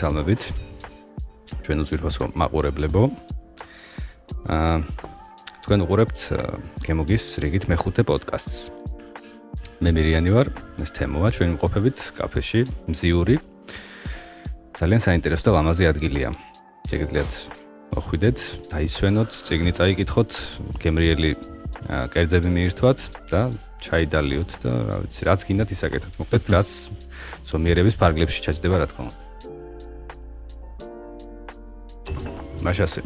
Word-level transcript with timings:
მოგესალმებით. 0.00 0.42
ჩვენ 1.60 1.78
უძვირფასო 1.84 2.32
მაყურებლებო. 2.32 3.02
აა 4.48 4.80
თქვენ 5.60 5.78
უყურებთ 5.84 6.18
გემოგის 6.88 7.24
რიგით 7.44 7.68
მეხუთე 7.68 8.02
პოდკასტს. 8.08 8.72
მე 9.84 9.90
მირიანი 9.92 10.30
ვარ, 10.32 10.46
ეს 10.80 10.90
თემაა 10.96 11.28
ჩვენ 11.36 11.60
მყოფებით 11.60 11.98
კაფეში, 12.16 12.60
მზიური. 12.88 13.36
ძალიან 14.80 15.00
საინტერესო 15.04 15.44
და 15.44 15.50
ლამაზი 15.60 15.84
ადგილია. 15.92 16.32
შეგიძლიათ 16.88 17.32
მოხვიდეთ, 17.92 18.38
დაისვენოთ, 18.72 19.30
ციგნი 19.44 19.72
წაიკითხოთ, 19.76 20.30
გემრიელი 20.80 21.30
კერძები 22.08 22.48
მიირთვათ 22.48 22.98
და 23.28 23.52
ჩაიდალიოთ 23.84 24.50
და 24.64 24.70
რა 24.80 24.96
ვიცი, 25.04 25.20
რაც 25.28 25.40
გინდათ 25.44 25.68
ისაკეთოთ. 25.76 26.12
მოკლედ, 26.24 26.44
რაც 26.56 26.68
ზომიერების 27.52 27.94
ფარგლებში 28.00 28.40
ჩაჯდება, 28.48 28.80
რა 28.80 28.88
თქმა 28.88 29.04
უნდა. 29.12 29.29
მაშასე. 32.64 33.00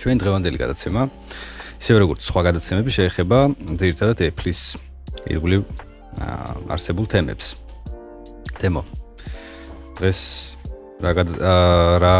ჩვენ 0.00 0.16
დღევანდელი 0.20 0.56
გადაცემა 0.60 1.02
ისევე 1.80 1.98
როგორც 2.04 2.20
სხვა 2.28 2.40
გადაცემები 2.48 2.90
შეეხება 2.92 3.38
ძირითადად 3.80 4.18
Apple-ის 4.28 4.60
ირგვლივ 5.32 5.62
არსებულ 6.68 7.06
თემებს. 7.08 7.56
თემო. 8.60 8.82
დღეს 9.96 10.20
რა 11.00 11.12
რა 12.04 12.16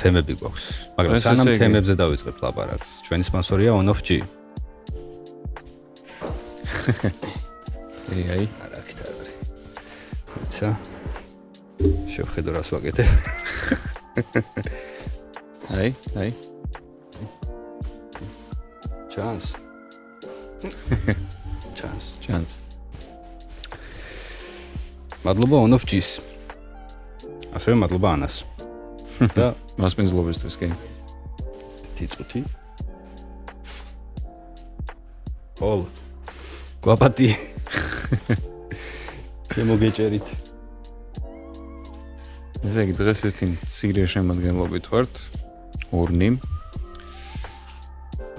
თემები 0.00 0.32
გვაქვს? 0.40 0.64
მაგრამ 0.96 1.20
სანამ 1.20 1.52
თემებზე 1.60 1.94
დავიწყებ 2.00 2.36
ლაპარაკს, 2.40 2.90
ჩვენი 3.04 3.24
სპონსორია 3.28 3.70
On 3.76 3.88
of 3.92 4.00
G. 4.00 4.24
ეი 8.14 8.24
აი, 8.32 8.44
არა 8.64 8.80
ხიტარი. 8.88 9.32
ცა. 10.48 10.68
შევხედო 12.08 12.50
რას 12.56 12.68
ვაკეთებ. 12.72 13.08
აი, 15.72 15.94
აი. 16.20 16.30
ჩანს. 19.08 19.54
ჩანს, 21.78 22.06
ჩანს. 22.20 22.52
მადლობა 25.24 25.56
G-ს. 25.88 26.20
ასევე 27.56 27.74
მადლობა 27.80 28.12
ანას. 28.12 28.44
და 29.38 29.54
მასპინძლობისთვის 29.80 30.56
კი. 30.60 30.68
თიწუთი. 31.96 32.44
ოლ. 35.64 35.88
გვაპატი. 36.84 37.32
შემოგეჭერით. 39.54 40.28
ესე 42.64 42.84
იგი 42.84 42.94
დღეს 43.00 43.20
ეს 43.28 43.34
თი 43.38 43.46
ციგრე 43.64 44.04
შემოადგენლობით 44.12 44.84
ვართ. 44.92 45.14
ორნი. 45.94 46.28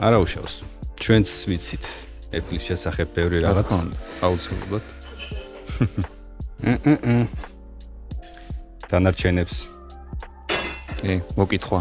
არა 0.04 0.18
უშავს. 0.24 0.56
ჩვენც 1.00 1.28
ვიცით 1.48 1.86
Apple-ის 2.36 2.64
შესახებ 2.68 3.08
ბევრი 3.16 3.40
რაღაც. 3.48 3.70
აუცილებლად. 4.26 4.86
დანარჩენებს. 8.92 9.56
კი, 11.00 11.14
მოკითხვა 11.40 11.80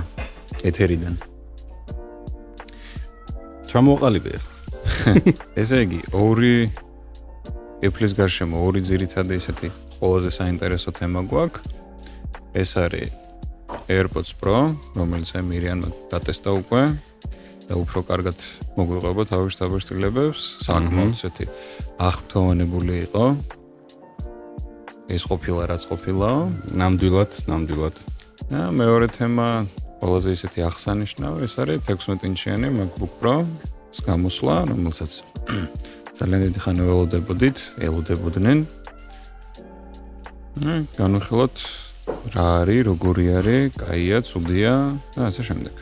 ეთერიდან. 0.63 1.19
ჩამოყალიბე 3.71 4.31
ახლა. 4.39 4.55
ესე 5.61 5.77
იგი, 5.85 6.01
ორი 6.15 6.71
Apple-ის 7.83 8.15
გარშემო 8.15 8.63
ორი 8.63 8.81
ძირითადი 8.87 9.35
ესეთი 9.41 9.69
ყველაზე 9.99 10.31
საინტერესო 10.39 10.95
თემა 10.95 11.27
გვაქვს. 11.27 11.83
ეს 12.55 12.71
არის 12.79 13.24
AirPods 13.89 14.33
Pro, 14.41 14.73
რომელიც 14.97 15.35
აი 15.37 15.43
მირიანმა 15.45 15.89
დატესტა 16.09 16.51
უკვე 16.57 16.83
და 17.69 17.75
უფრო 17.81 18.01
კარგად 18.09 18.39
მოგვიყვება 18.77 19.23
თავის 19.29 19.55
თავისtildeებს, 19.61 20.41
საკმაოდ 20.65 21.13
ესეთი 21.17 21.45
აღფრთოვანებული 22.01 22.95
იყო. 23.09 23.25
ეს 25.05 25.23
ყოფილა 25.29 25.63
რაც 25.69 25.83
ყოფილაო, 25.85 26.41
ნამდვილად, 26.81 27.33
ნამდვილად. 27.45 27.97
და 28.49 28.61
მეორე 28.73 29.07
თემა 29.13 29.69
ყველაზე 30.01 30.29
ისეთი 30.37 30.61
აღსანიშნავი, 30.69 31.39
ეს 31.45 31.55
არის 31.61 31.79
16 31.85 32.25
ინჩიანი 32.25 32.69
MacBook 32.73 33.13
Pro-ს 33.21 34.01
გამოსვლა, 34.01 34.57
რომელსაც 34.73 35.11
ძალიან 36.19 36.41
დიდი 36.49 36.61
ხანი 36.65 36.83
ველოდებოდით, 36.89 37.59
ელოდებოდნენ. 37.85 38.59
ნუ, 40.65 40.75
განვიხილოთ 40.97 41.57
რა 42.07 42.47
არის, 42.63 42.81
როგორი 42.91 43.25
არის, 43.39 43.77
კაია, 43.81 44.19
ცუდია 44.25 44.73
და 45.17 45.21
ასე 45.31 45.43
შემდეგ. 45.49 45.75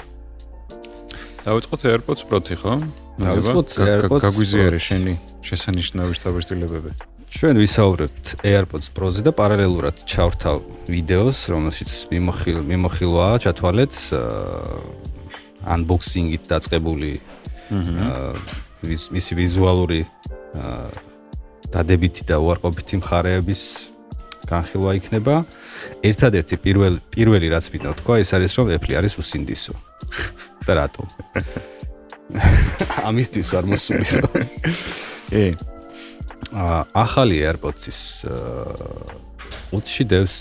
დავიწყოთ 1.43 1.81
AirPods 1.91 2.22
Pro-თი, 2.28 2.55
ხო? 2.62 2.75
დავიწყოთ 3.19 3.69
AirPods 3.83 4.22
გაგვიზიარე 4.22 4.78
შენი 4.78 5.15
შესანიშნავი 5.43 6.12
შტაბისტილებები. 6.19 6.91
ჩვენ 7.32 7.56
ვისაუბრებთ 7.59 8.25
AirPods 8.44 8.88
Pro-ზე 8.94 9.21
და 9.27 9.32
პარალელურად 9.32 9.97
ჩავრთავ 10.06 10.56
ვიდეოს, 10.87 11.38
რომელშიც 11.49 11.91
მიმოხილ 12.12 12.59
მიმოხილვაა 12.71 13.37
ჩათვალეთ 13.43 13.94
unboxing-ით 15.62 16.44
დაწყებული 16.47 17.12
აა 17.72 18.37
მისი 19.16 19.32
ვიზუალური 19.38 20.00
აა 20.61 21.11
დადებითი 21.72 22.28
და 22.28 22.37
უარყოფითი 22.37 23.00
მხარეების 23.00 23.61
განხილვა 24.44 24.93
იქნება. 25.00 25.34
ერთადერთი 26.03 26.56
პირველი 26.62 26.99
პირველი 27.12 27.47
რაც 27.53 27.66
მინდა 27.72 27.91
თქვა, 28.00 28.15
ეს 28.22 28.31
არის 28.37 28.53
რომ 28.59 28.66
Apple 28.77 28.94
არის 28.99 29.15
უსინდისო. 29.22 29.75
და 30.66 30.72
რატო? 30.78 31.03
ამისთვის 33.09 33.49
არ 33.59 33.65
მოსულიო. 33.72 34.22
ე 35.32 35.44
ახალი 37.05 37.37
AirPods-ის 37.49 38.00
უცში 39.72 40.05
დევს 40.05 40.37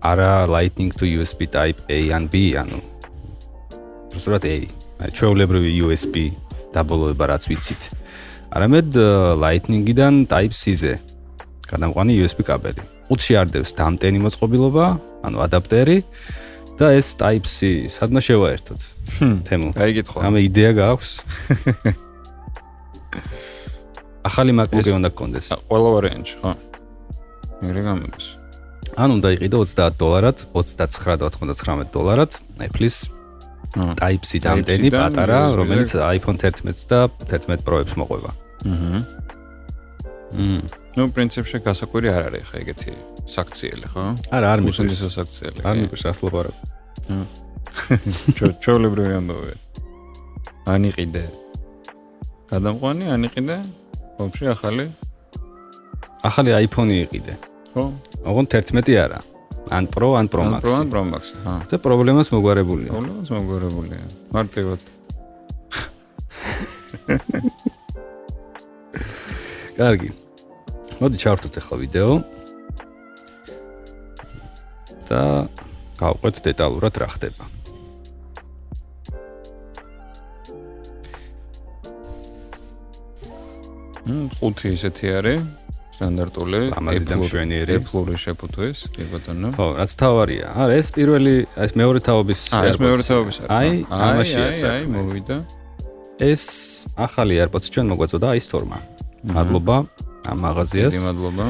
არა 0.00 0.46
Lightning 0.48 0.92
to 0.94 1.04
USB 1.04 1.48
Type 1.50 1.84
A 1.90 1.98
ან 2.14 2.28
B, 2.30 2.54
ანუ 2.56 2.78
უბრალოდ 4.18 4.44
A. 4.48 4.56
აი 4.98 5.10
ჩვეულებრივი 5.14 5.70
USB 5.84 6.30
დაბოლოება 6.74 7.24
რაც 7.34 7.44
ვიცით. 7.50 7.82
არამედ 8.50 8.96
Lightning-დან 9.38 10.26
Type 10.26 10.54
C-ზე 10.56 10.94
გადამყვანი 11.68 12.16
USB 12.24 12.42
კაბელი. 12.48 12.97
უცში 13.12 13.34
არ 13.40 13.46
დევს 13.54 13.72
დამტენი 13.78 14.18
მოწყობილობა, 14.24 14.86
ანუ 15.26 15.36
ადაპტერი 15.46 15.98
და 16.78 16.86
ეს 16.94 17.14
Type 17.18 17.48
C 17.48 17.88
სადმა 17.90 18.20
შევაერთოთ? 18.22 18.80
თემო. 19.48 19.72
გაიგითხო. 19.74 20.18
ამე 20.22 20.38
იდეა 20.46 20.72
გაქვს? 20.78 21.10
ახალი 24.28 24.52
MacBook-ი 24.58 24.92
უნდა 24.98 25.10
გქონდეს. 25.14 25.46
ყველა 25.68 25.88
ვარიანტი, 25.94 26.32
ხო? 26.42 26.52
მერე 27.64 27.80
გამოდის. 27.86 28.26
ან 28.98 29.08
უნდა 29.18 29.28
იყიდო 29.36 29.58
30 29.66 29.96
დოლარად, 29.98 30.38
29.99 30.54 31.90
დოლარად, 31.94 32.32
Apple-ის 32.66 32.96
Type-C 33.76 34.40
დამტენი 34.42 34.88
პატარა, 34.90 35.40
რომელიც 35.58 35.92
iPhone 35.98 36.38
11 36.40 36.88
და 36.88 37.00
11 37.28 37.62
Pro-ებს 37.66 37.94
მოყვება. 38.00 38.30
აჰა. 38.64 39.00
მმ. 40.34 40.62
ნუ 40.96 41.02
პრინციპში 41.14 41.58
გასაკვირი 41.66 42.08
არ 42.10 42.22
არის 42.28 42.44
ხა 42.48 42.56
ეგეთი 42.62 42.92
საქციელი, 43.28 43.86
ხო? 43.92 44.04
არა, 44.32 44.46
არ 44.54 44.60
მიყვარს 44.64 44.92
ეს 44.96 45.02
საქციელი. 45.18 45.60
არ 45.68 45.74
მიყვარს 45.84 46.04
ასლობარო. 46.12 46.52
ჩოლებრივი 48.64 49.12
ამბავია. 49.20 49.56
ანიყიდე. 50.74 51.24
გადამყვანი 52.50 53.04
ანიყიდე. 53.14 53.56
ვაფშე 54.18 54.46
ახალი 54.56 54.84
ახალი 56.24 56.50
iPhone-ი 56.64 56.96
იყიდე. 57.04 57.34
ხო? 57.74 57.84
ოღონ 58.24 58.46
11 58.48 58.96
არა. 59.04 59.20
ან 59.68 59.84
Pro, 59.92 60.16
ან 60.16 60.26
Pro 60.32 60.42
Max. 60.48 60.64
Pro, 60.64 60.72
ან 60.80 60.88
Pro 60.88 61.04
Max. 61.04 61.36
ჰა. 61.44 61.68
და 61.68 61.76
პრობლემას 61.76 62.32
მოგვარებულია. 62.32 62.90
პრობლემას 62.96 63.28
მოგვარებულია. 63.28 64.08
მარტივად. 64.32 64.80
კარგი. 69.78 70.10
მოდი 70.98 71.16
ჩავთოთ 71.22 71.54
ახლა 71.62 71.76
ვიდეო. 71.84 72.12
და 75.08 75.48
გავყვეთ 75.96 76.36
დეტალურად 76.44 76.94
რა 77.00 77.08
ხდება. 77.16 77.44
ხუთი 84.38 84.68
ისეთი 84.76 85.06
არის. 85.20 85.40
სტანდარტული 85.98 86.60
მშვენიერი. 86.70 87.74
Apple-ური 87.82 88.14
შეფუთვის, 88.22 88.78
კი 88.94 89.02
ბატონო. 89.10 89.48
ხო, 89.58 89.66
რაც 89.82 89.90
თავარია. 89.98 90.46
არა, 90.54 90.72
ეს 90.78 90.88
პირველი, 90.94 91.34
ეს 91.58 91.72
მეორე 91.74 92.00
თაობის 92.06 92.40
აა, 92.54 92.68
ეს 92.70 92.76
მეორე 92.78 93.02
თაობის 93.08 93.36
არის. 93.42 93.50
აი, 93.58 93.70
ამაში 93.90 94.38
ეს 94.46 94.60
აი, 94.62 94.82
მოვიდა. 94.94 95.36
ეს 96.22 96.42
ახალი 96.94 97.34
AirPods 97.42 97.66
ჩვენ 97.74 97.86
მოგვაწოდა 97.90 98.26
აი 98.30 98.40
სტორმა. 98.46 98.78
მადლობა 99.26 99.76
ამ 100.28 100.38
მაღაზიას. 100.44 100.92
დიდი 100.94 101.04
მადლობა. 101.08 101.44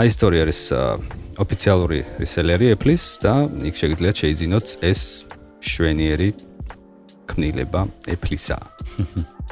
აი 0.00 0.08
სტორი 0.16 0.38
არის 0.44 0.60
ოფიციალური 1.44 2.00
რისელერი 2.22 2.66
Apple-ის 2.74 3.04
და 3.24 3.34
იქ 3.68 3.74
შეგიძლიათ 3.80 4.16
შეიძინოთ 4.22 4.66
ეს 4.80 5.00
შვენიერი 5.60 6.28
ქმნილება 7.28 7.80
Apple-ისა. 8.08 8.58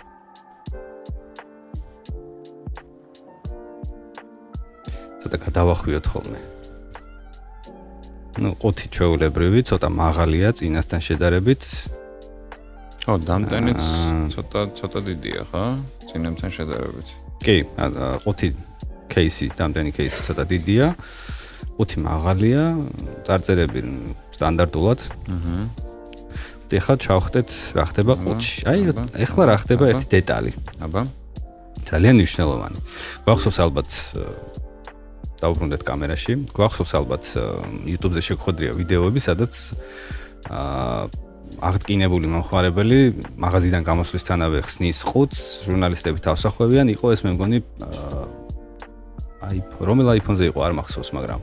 ცოტა 5.21 5.37
გადავახვიოთ 5.47 6.07
ხოლმე. 6.11 6.41
ну, 8.41 8.57
ყუთი 8.57 8.87
ჩვეულებრივი, 8.95 9.61
ცოტა 9.69 9.89
მაღალია 9.93 10.49
წინასთან 10.59 11.01
შედარებით. 11.07 11.63
ო, 13.11 13.13
დამტენიც 13.21 13.83
ცოტა 14.33 14.61
ცოტა 14.79 15.01
დიდია, 15.07 15.43
ხა? 15.51 15.65
წინემთან 16.09 16.51
შედარებით. 16.57 17.09
კი, 17.41 17.57
ყუთი 18.25 18.49
кейსი, 19.11 19.51
რამდენი 19.57 19.91
кейსი 19.97 20.21
ცოტა 20.29 20.45
დიდია. 20.51 20.87
ყუთი 21.81 21.97
მაღალია, 22.05 22.63
წარწერები 23.27 23.81
სტანდარტულად. 24.37 25.01
აჰა. 25.35 25.57
ეხლა 26.71 26.95
ჩავხდეთ 27.03 27.51
რა 27.75 27.85
ხდება 27.91 28.15
ყუთში. 28.21 28.59
აი, 28.71 28.81
ეხლა 29.27 29.43
რა 29.51 29.57
ხდება 29.65 29.85
ერთი 29.91 30.07
დეტალი. 30.15 30.53
აბა. 30.87 31.03
ძალიან 31.91 32.15
მნიშვნელოვანი. 32.21 32.79
გვახსოვს 33.27 33.59
ალბათ 33.65 33.91
დაუბრუნდეთ 35.41 35.83
კამერაში. 35.83 36.33
გვახსოვს 36.55 36.93
ალბათ 37.01 37.25
YouTube-ზე 37.91 38.23
შეგხვედრია 38.29 38.71
ვიდეოები, 38.79 39.19
სადაც 39.19 39.53
აა 40.47 41.11
აღდგინებული 41.58 42.26
მომხმარებელი 42.31 42.99
მაღაზიიდან 43.43 43.82
გამოსვლისთანავე 43.85 44.62
ხსნის 44.64 44.99
ყუთს, 45.05 45.41
ჟურნალისტები 45.67 46.19
თავს 46.25 46.47
ახვევიან, 46.49 46.87
იყო 46.94 47.06
ეს 47.12 47.20
მე 47.26 47.31
მგონი 47.37 47.58
აი 49.50 49.58
რომელ 49.82 50.08
iPhone-ზე 50.20 50.44
იყო 50.55 50.61
არ 50.62 50.73
მახსოვს, 50.79 51.11
მაგრამ 51.17 51.41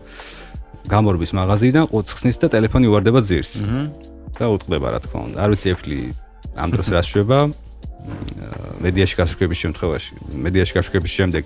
გამორბის 0.88 1.32
მაღაზიიდან 1.36 1.86
ყუთს 1.92 2.12
ხსნის 2.18 2.38
და 2.40 2.48
ტელეფონი 2.56 2.88
უვარდება 2.88 3.20
ძირს. 3.20 3.52
აჰა. 3.60 3.82
და 4.38 4.46
უტყდება 4.54 4.88
რა 4.94 5.00
თქმა 5.02 5.20
უნდა. 5.28 5.38
არ 5.44 5.50
ვიცი 5.54 5.68
Apple 5.74 6.14
ამ 6.58 6.70
დროს 6.74 6.88
რა 6.94 7.02
შვება 7.02 7.40
მედიაში 8.86 9.16
გაშუქების 9.18 9.58
შემთხვევაში, 9.66 10.12
მედიაში 10.46 10.74
გაშუქების 10.78 11.12
შემდეგ 11.18 11.44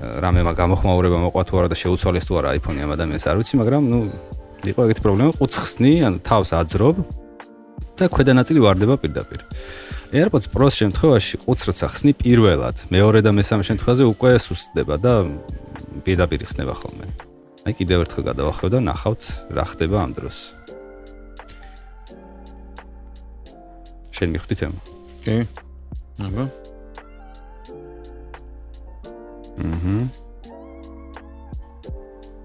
რამემა 0.00 0.52
გამოხმაურება 0.56 1.18
მოყვა 1.28 1.42
თუ 1.46 1.54
არა 1.60 1.68
და 1.70 1.76
შეუცვალეს 1.76 2.24
თუ 2.26 2.32
არა 2.40 2.48
iPhone-ი 2.58 2.80
ამ 2.84 2.90
ადამიანს 2.96 3.24
არ 3.30 3.36
ვიცი, 3.40 3.54
მაგრამ 3.60 3.82
ნუ 3.90 3.98
იყო 4.70 4.80
ეგეთი 4.86 5.02
პრობლემა, 5.04 5.30
ყუთს 5.38 5.56
ხსნი, 5.60 5.92
ანუ 6.08 6.18
თავს 6.24 6.48
აძრობ 6.56 6.96
და 8.00 8.08
ქვედა 8.08 8.32
ნაწილი 8.32 8.60
ვარდება 8.64 8.96
პირდაპირ. 8.96 9.44
AirPods 10.10 10.48
Pro-ს 10.48 10.74
შემთხვევაში 10.80 11.34
ყუთს 11.44 11.62
როცა 11.68 11.86
ხსნი 11.92 12.12
პირველად, 12.16 12.76
მეორე 12.88 13.20
და 13.20 13.30
მესამე 13.36 13.62
შემთხვევაზე 13.68 14.04
უკვე 14.08 14.30
სუსტდება 14.40 14.96
და 14.96 15.12
პირდაპირ 16.02 16.48
ხსნება 16.48 16.74
ხოლმე. 16.80 17.06
აი 17.68 17.72
კიდევ 17.76 18.08
ერთხელ 18.08 18.24
გადავახვევ 18.32 18.68
და 18.72 18.78
ნახავთ 18.88 19.22
რა 19.52 19.64
ხდება 19.68 19.96
ამ 20.00 20.10
დროს. 20.16 20.36
შენ 24.16 24.28
მიხვდით 24.34 24.60
ემ? 24.64 24.74
კი. 25.24 25.36
აბა. 26.24 26.44
აჰა. 29.60 29.96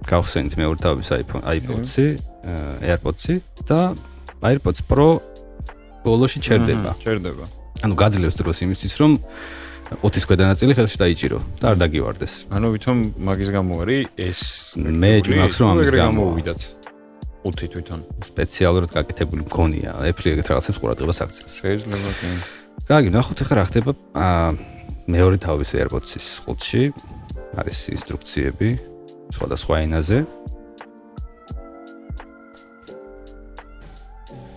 გავხსენით 0.05 0.53
მეორე 0.59 0.79
თავის 0.83 1.09
iPhone, 1.17 1.43
iPod-ი, 1.49 2.07
აა, 2.45 2.73
AirPods-ი 2.93 3.35
და 3.65 3.79
AirPods 4.45 4.85
Pro 4.85 5.07
ბოლოში 6.05 6.39
ჩერდება. 6.45 6.91
ჩერდება. 7.01 7.45
ანუ 7.83 7.93
გაძლევს 7.97 8.35
დროს 8.39 8.57
იმისთვის, 8.65 8.93
რომ 9.01 9.11
ოთის 10.05 10.23
ქვედა 10.25 10.43
ნაწილი 10.49 10.71
ხელში 10.77 10.97
დაიჭირო 11.03 11.37
და 11.61 11.65
არ 11.73 11.75
დაგივარდეს. 11.81 12.33
ანუ 12.55 12.67
ვითომ 12.73 12.97
მაგის 13.27 13.49
გამო 13.53 13.73
არის 13.83 14.01
ეს 14.17 14.39
მე 14.77 15.11
ჭმაქვს, 15.25 15.57
რომ 15.61 15.67
ამის 15.73 15.89
გამო. 15.93 16.21
გამოვიდათ. 16.25 16.61
უთი 17.45 17.67
თვითონ. 17.73 17.99
სპეციალურად 18.25 18.89
გაკეთებული 18.97 19.41
მქონია. 19.45 19.91
Apple 20.09 20.25
ეგეთ 20.33 20.47
რაღაცებს 20.49 20.77
ყურადღებას 20.81 21.19
აქცევს. 21.25 21.53
შეიძლება 21.61 21.97
კი. 22.17 22.29
კარგი, 22.89 23.09
ნახოთ 23.13 23.37
ახლა 23.45 23.55
რა 23.61 23.63
ხდება 23.69 23.91
მეორე 25.05 25.37
თავის 25.45 25.69
AirPods-ის 25.77 26.25
ყუთში. 26.45 26.83
არის 27.55 27.79
ინსტრუქციები 27.95 28.69
სხვადასხვა 29.35 29.75
ენაზე. 29.85 30.17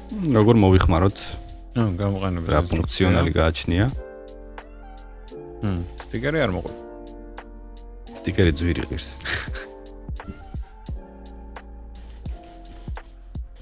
როგორ 0.08 0.56
მოვიხმაროთ, 0.64 1.18
აა, 1.76 1.90
გამოყენების. 2.00 2.48
რა 2.48 2.60
ფუნქციონალი 2.64 3.30
გააჩნია. 3.36 3.86
ჰმ, 5.62 5.80
სტიკერი 6.04 6.38
არ 6.44 6.50
მოყვა. 6.56 6.72
სტიკერი 8.16 8.52
ძვირი 8.56 8.82
ღირს. 8.88 9.08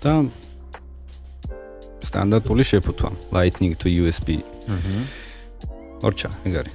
და 0.07 0.13
სტანდარტული 2.07 2.63
შეფუთვა, 2.63 3.11
Lightning 3.35 3.75
to 3.75 3.91
USB. 3.91 4.39
აჰა. 4.71 5.03
ორჩა, 6.07 6.31
ეგ 6.47 6.55
არის. 6.63 6.75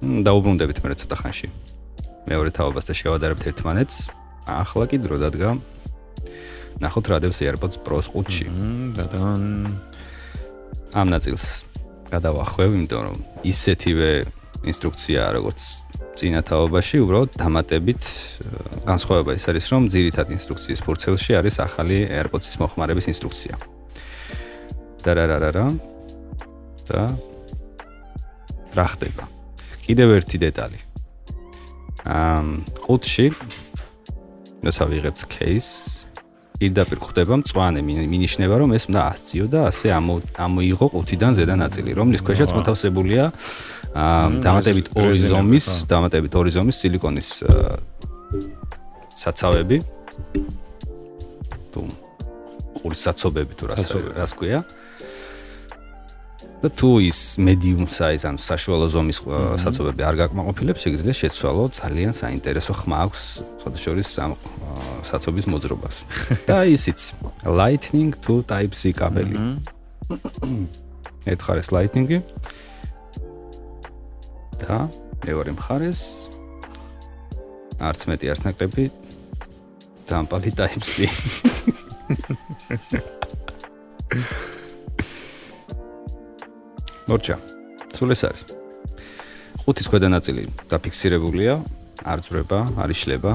მ, 0.00 0.24
დაუბრუნდებით 0.24 0.78
მე 0.80 0.96
ცოტა 0.96 1.16
ხანში. 1.20 1.48
მეორე 2.24 2.50
თაობას 2.56 2.84
და 2.88 2.92
შევადარებთ 2.96 3.44
ერთმანეთს. 3.52 3.96
ახლა 4.44 4.84
კი 4.88 4.96
დრო 5.00 5.16
დადგა. 5.20 5.73
ნახოთ 6.82 7.06
რა 7.10 7.18
დევს 7.22 7.38
AirPods 7.44 7.76
Pro-s 7.84 8.08
ყუთში. 8.10 8.46
დადან. 8.98 9.42
ამ 10.94 11.06
ნაწილს 11.10 11.66
გადავახვევ, 12.10 12.68
იმიტომ 12.78 13.02
რომ 13.06 13.16
ისეთივე 13.42 14.10
ინსტრუქციაა, 14.64 15.30
როგორც 15.38 15.60
წინა 16.14 16.40
თაობაში, 16.46 16.96
უბრალოდ 17.02 17.30
დამატებით 17.34 18.02
განსხვავება 18.86 19.34
ის 19.34 19.44
არის, 19.50 19.64
რომ 19.74 19.82
ძირითად 19.90 20.26
ინსტრუქციის 20.38 20.80
ფურცელში 20.86 21.32
არის 21.38 21.58
ახალი 21.58 21.98
AirPods-ის 22.06 22.56
მოხმარების 22.62 23.10
ინსტრუქცია. 23.10 23.54
და 25.04 25.10
რა 25.12 25.24
რა 25.28 25.36
რა 25.36 25.50
რა 25.52 25.66
და 26.88 27.02
რა 28.72 28.86
ხდება? 28.88 29.24
კიდევ 29.84 30.08
ერთი 30.16 30.36
დეტალი. 30.40 30.80
ამ 32.08 32.64
ყუთში 32.84 33.32
როცა 34.64 34.84
ვიღებთ 34.88 35.20
case 35.28 36.03
პირდაპირ 36.60 36.98
ხდება 37.02 37.34
მწვანე. 37.42 37.80
მინი- 37.82 38.08
მინიშნება 38.12 38.54
რომ 38.62 38.70
ეს 38.78 38.84
უნდა 38.90 39.00
ასწიო 39.12 39.46
და 39.50 39.60
ასე 39.70 39.86
ამო 39.98 40.14
ამოიღო 40.44 40.86
ყუთიდან 40.94 41.32
ზედა 41.38 41.54
ნაწილი 41.64 41.90
რომლის 41.98 42.20
ქვეშაც 42.26 42.50
მოთავსებულია 42.56 43.24
დამატებით 44.46 44.86
ორი 44.94 45.18
ზომის 45.30 45.66
დამატებით 45.90 46.32
ორი 46.40 46.50
ზომის 46.56 46.76
სილიკონის 46.82 47.28
საცავები. 49.22 49.76
თუ 51.74 51.80
ყურის 52.78 53.00
საცობები 53.06 53.52
თუ 53.58 53.64
საცობები. 53.74 54.14
რას 54.20 54.32
ქვია. 54.38 54.60
და 56.64 56.68
თუ 56.72 56.88
ის 57.10 57.36
medium 57.36 57.84
size 57.84 58.24
ან 58.24 58.36
საშუალო 58.40 58.86
ზომის 58.94 59.18
საცობები 59.60 60.00
არ 60.08 60.14
გაკმაყოფილებს, 60.22 60.80
შეგიძლია 60.84 61.14
შეცვალო 61.20 61.64
ძალიან 61.76 62.12
საინტერესო 62.16 62.72
ხმა 62.80 62.96
აქვს 63.04 63.22
შესაძლოა 63.60 64.22
ამ 64.24 64.32
აა, 64.32 64.63
საცობის 65.08 65.46
მოძრობას. 65.50 65.96
და 66.48 66.58
ისიც 66.68 67.00
lightning 67.44 68.12
to 68.24 68.34
type 68.48 68.74
C 68.76 68.92
კაბელი. 68.96 69.36
ერთ 71.32 71.40
მხარეს 71.40 71.68
lightning-ი 71.72 72.18
და 74.60 74.78
მეორე 75.24 75.50
მხარეს 75.56 76.00
არც 77.80 78.00
მეტი 78.10 78.26
არც 78.32 78.40
ნაკლები 78.44 78.84
დამპალი 80.08 80.50
type 80.52 80.84
C. 80.84 81.08
მორჩა. 87.08 87.36
სულ 87.94 88.10
ეს 88.14 88.22
არის. 88.26 88.42
ხუთის 89.64 89.86
ქვედა 89.88 90.08
ნაწილი 90.12 90.42
დაფიქსირებულია, 90.68 91.54
არ 92.04 92.18
ძრება, 92.24 92.60
არ 92.80 92.88
იშლება. 92.92 93.32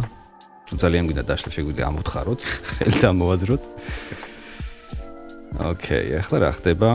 თუ 0.69 0.77
ძალიან 0.77 1.03
გინდა 1.09 1.23
დაშლა 1.25 1.49
შეგვიძლია 1.49 1.85
ამოთხაროთ, 1.89 2.41
ხელი 2.77 2.97
დამოვაძროთ. 3.01 3.63
ოკეი, 5.65 6.07
ახლა 6.21 6.37
რა 6.45 6.51
ხდება? 6.53 6.89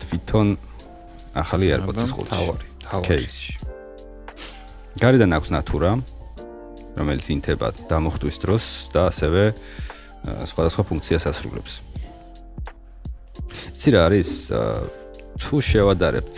თვითონ 0.00 0.48
ახალი 1.36 1.66
აეროპორტის 1.68 2.10
ხუთში. 2.16 2.32
თავარი, 2.32 2.66
თავარში. 2.80 3.52
გარედან 4.96 5.30
აქვს 5.36 5.48
ნათურა, 5.52 5.90
რომელიც 6.96 7.26
ინთება 7.28 7.66
დამოხტვის 7.92 8.36
დროს 8.40 8.64
და 8.90 9.00
ასევე 9.12 9.42
სხვადასხვა 10.48 10.82
ფუნქციას 10.90 11.24
ასრულებს. 11.30 11.72
იცი 13.76 13.88
რა 13.94 14.00
არის? 14.08 14.30
თუ 15.40 15.54
შევადარებთ 15.60 16.36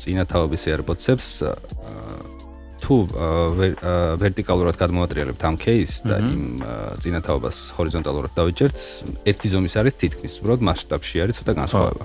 წინა 0.00 0.24
თავების 0.24 0.62
აეროპორტებს, 0.72 1.28
თუ 2.86 2.96
ვერტიკალურად 4.22 4.76
გადმოვატრიალებთ 4.78 5.42
ამ 5.42 5.56
кейს 5.58 6.06
და 6.06 6.22
იმ 6.22 6.44
წინათაობას 7.02 7.56
ჰორიზონტალურად 7.74 8.32
დავიჭერთ, 8.38 8.78
ერთი 9.26 9.46
ზომის 9.50 9.74
არის 9.74 9.94
თითქმის, 9.98 10.32
უბრალოდ 10.38 10.62
მასშტაბში 10.70 11.16
არის 11.26 11.34
ცოტა 11.42 11.52
განსხვავება. 11.66 12.04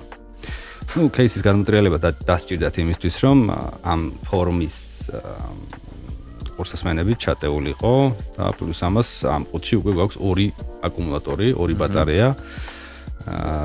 ну 0.98 1.06
кейსის 1.14 1.42
გადმოტრიალება 1.46 1.98
დასჭირდათ 2.26 2.74
იმისთვის 2.82 3.16
რომ 3.22 3.38
ამ 3.86 4.00
ფორმის 4.26 4.76
კურსასმენები 6.58 7.14
ჩატეულიყო 7.22 7.94
და 8.36 8.50
პლუს 8.58 8.80
ამას 8.82 9.08
ამ 9.30 9.42
ყუთში 9.54 9.74
უკვე 9.78 9.92
გვაქვს 9.96 10.18
ორი 10.18 10.46
აკუმულატორი, 10.82 11.48
ორი 11.62 11.74
ბატარეა 11.78 12.28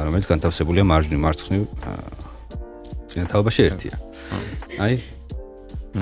რომელიც 0.05 0.25
განთავსებულია 0.29 0.85
მარჯვნივ 0.85 1.19
მარცხნივ 1.25 1.63
წინათაობაში 3.09 3.61
ერთია. 3.67 3.95
აი, 4.77 5.16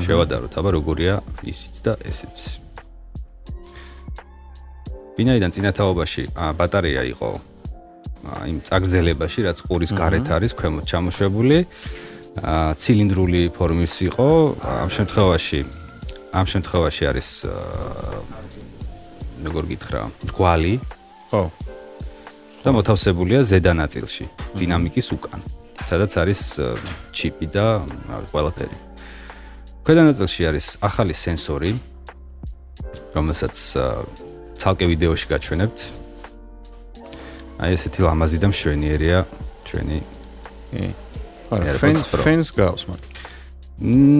შევადაროთ, 0.03 0.53
აბა 0.59 0.69
როგორია 0.75 1.13
ისიც 1.45 1.75
და 1.85 1.93
ესეც. 2.03 2.65
ვინაიდან 5.15 5.51
წინათაობაში 5.55 6.23
ბატარეა 6.59 7.03
იყო 7.15 7.29
იმ 8.51 8.57
წაგრძელებაში, 8.67 9.39
რაც 9.47 9.57
ყურის 9.63 9.91
გარეთ 9.95 10.27
არის 10.35 10.51
ქვემოთ 10.59 10.83
ჩამოშვებული, 10.91 11.57
ცილინდრული 12.81 13.41
ფორმის 13.55 13.93
იყო, 14.11 14.27
ამ 14.83 14.89
შემთხვევაში 14.91 15.59
ამ 16.35 16.45
შემთხვევაში 16.51 17.03
არის 17.07 17.27
როგორ 19.45 19.63
გითხრა, 19.71 20.01
რგვალი. 20.35 20.73
ხო. 21.31 21.43
და 22.65 22.73
მოთავსებულია 22.73 23.45
ზედა 23.45 23.77
ნაწილში, 23.77 24.25
დინამიკის 24.57 25.07
უკან, 25.13 25.39
სადაც 25.85 26.11
არის 26.17 26.41
ჩიპი 27.13 27.47
და 27.53 27.85
ყველაფერი. 28.33 28.84
ქვედა 29.85 30.01
ნაწილში 30.09 30.49
არის 30.49 30.67
ახალი 30.81 31.13
სენსორი, 31.13 31.71
რომელსაც 33.13 33.55
ცალკე 34.57 34.85
ვიდეოში 34.89 35.27
გაჩვენებთ. 35.29 35.79
აი 37.61 37.69
ესეთი 37.77 38.01
ლამაზი 38.01 38.37
და 38.41 38.47
მშვენიერია 38.49 39.19
ჩვენი 39.69 39.99
არა 41.53 41.77
ფენს 41.85 42.01
ფენს 42.17 42.49
გავს 42.57 42.83
მართლა. 42.89 43.13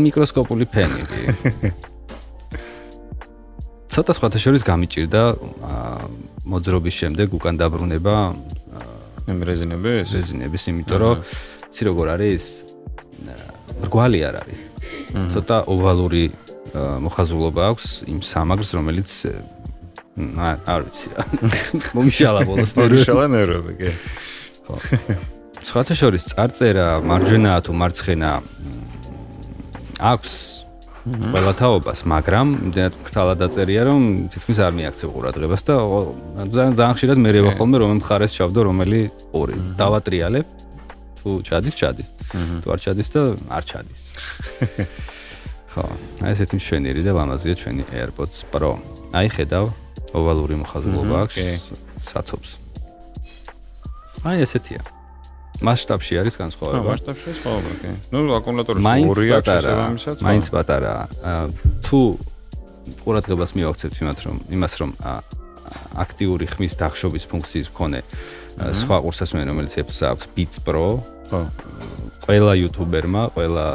მიკროსკოპული 0.06 0.66
ფენი. 0.70 1.02
ცოტა 3.96 4.12
სხვათა 4.12 4.40
შორის 4.46 4.62
გამიჭირდა 4.70 5.22
მოძრობის 6.46 6.96
შემდეგ 7.02 7.28
უკან 7.42 7.56
დაბრუნება 7.58 8.16
რეზინების 9.50 10.14
რეზინების 10.14 10.64
იმიტომ 10.70 11.00
რომ 11.02 11.16
ცი 11.74 11.82
როგორ 11.90 12.08
არის 12.20 12.44
რგვალი 13.88 14.20
არ 14.30 14.36
არის 14.44 14.75
ცოტა 15.34 15.58
ოვალური 15.72 16.26
მოხაზულობა 16.76 17.62
აქვს 17.72 17.88
იმ 18.12 18.20
სამაგრს 18.26 18.70
რომელიც 18.78 19.10
არ 20.16 20.82
ვიცი 20.88 21.08
რა 21.16 21.24
მომიშალა 21.96 22.42
ბოლოს 22.48 22.72
მომიშალა 22.80 23.26
ნერვები 23.36 23.74
კი. 23.80 23.90
ხო. 24.68 24.76
სხვათა 25.66 25.96
შორის 26.00 26.24
წარწერა 26.32 26.88
მარჯვენაა 27.04 27.60
თუ 27.68 27.72
მარცხენა 27.76 28.32
აქვს 30.12 30.36
ყველა 31.06 31.54
თაობას, 31.62 32.00
მაგრამ 32.10 32.48
იმდენად 32.66 32.96
ფრთალა 33.06 33.34
დაწერია, 33.38 33.82
რომ 33.86 34.02
თითქმის 34.34 34.58
არ 34.58 34.74
მიაქცევ 34.74 35.10
ყურადღებას 35.14 35.62
და 35.70 35.76
ძალიან 36.50 36.74
ძალიან 36.80 36.96
ხშირად 36.98 37.18
მე 37.22 37.30
რევა 37.36 37.52
ხოლმე 37.62 37.78
რომ 37.78 37.92
მხარეს 38.02 38.34
ჩავდო, 38.34 38.62
რომელი 38.66 39.02
ორი. 39.38 39.56
დავატრიალებ. 39.78 40.46
თუ 41.26 41.42
ჩადის, 41.42 41.74
ჩადის. 41.74 42.10
თუ 42.62 42.68
არ 42.70 42.80
ჩადის 42.86 43.10
და 43.10 43.22
არ 43.50 43.64
ჩადის. 43.66 44.02
ხო, 45.74 45.86
აი 46.22 46.30
ესეთი 46.38 46.56
მშვენიერი 46.62 47.02
და 47.02 47.12
ლამაზია 47.18 47.56
ჩვენი 47.58 47.84
AirPods 47.90 48.46
Pro. 48.54 48.78
აი 49.10 49.28
ხედავ, 49.34 49.74
ოვალური 50.14 50.56
მოხაზულობა 50.62 51.16
აქვს 51.26 51.38
საცობს. 52.14 52.50
აი 54.22 54.38
ესეთია. 54.46 54.82
მასშტაბში 55.66 56.14
არის 56.22 56.36
განსხვავება. 56.38 56.86
ხო, 56.86 56.90
მასშტაბში 56.94 57.32
სხვაობა, 57.42 57.72
კი. 57.82 57.90
ნუ 58.14 58.20
აკუმულატორის 58.38 58.84
ორი 58.86 59.28
აქვს 59.34 59.50
შესაბამისად. 59.50 60.16
მაინც 60.22 60.46
პატარა. 60.54 60.94
თუ 61.82 62.00
ყურადღებას 63.02 63.52
მიაქცევთ 63.58 63.96
იმათ 63.98 64.20
რომ 64.30 64.38
იმას 64.54 64.74
რომ 64.78 64.92
აქტიური 65.96 66.46
ხმის 66.54 66.74
დახშობის 66.78 67.26
ფუნქციის 67.32 67.68
მქონე 67.74 68.00
სხვა 68.56 68.98
ყურსასმენი 69.04 69.50
რომელიც 69.52 69.74
Apple-ს 69.82 70.02
აქვს 70.06 70.26
Beats 70.36 70.58
Pro. 70.62 71.02
ხო. 71.30 71.40
ყველა 72.26 72.54
იუთუბერმა, 72.62 73.22
ყველა 73.36 73.66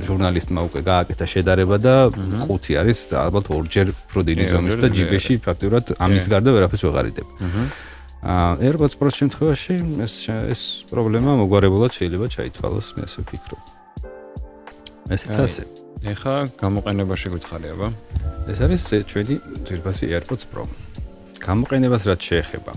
ჟურნალისტმა 0.00 0.60
უკვე 0.68 0.80
გააკეთა 0.80 1.26
შედარება 1.28 1.76
და 1.76 1.94
ხუთი 2.48 2.72
არის 2.80 2.98
ალბათ 3.20 3.46
ორჯერ 3.52 3.92
პროდინი 4.10 4.44
ზომის 4.48 4.76
და 4.80 4.88
ჯიბეში 4.96 5.34
ფაქტურად 5.44 5.84
ამის 6.00 6.24
გარდა 6.32 6.50
ვერაფერს 6.56 6.82
ვეღარიდებ. 6.88 7.26
აჰა. 7.44 7.64
AirPods 8.60 8.94
Pro-ს 9.00 9.16
შემთხვევაში 9.20 9.74
ეს 10.04 10.14
ეს 10.52 10.62
პრობლემა 10.92 11.40
მოგვარებულად 11.40 11.92
შეიძლება 11.96 12.26
ჩაითვალოს, 12.36 12.88
მე 12.96 13.02
ასე 13.08 13.18
ვფიქრობ. 13.24 13.60
ესეც 15.14 15.36
ასე. 15.40 15.62
ეხა 16.04 16.34
გამოყენებაში 16.60 17.28
გითხარი 17.36 17.68
აბა. 17.74 17.88
ეს 18.52 18.58
არის 18.64 18.82
ჩვენი 19.10 19.34
ძირფასი 19.68 20.04
AirPods 20.16 20.44
Pro. 20.52 20.64
გამოყენებას 21.40 22.02
რაც 22.08 22.20
შეეხება. 22.20 22.72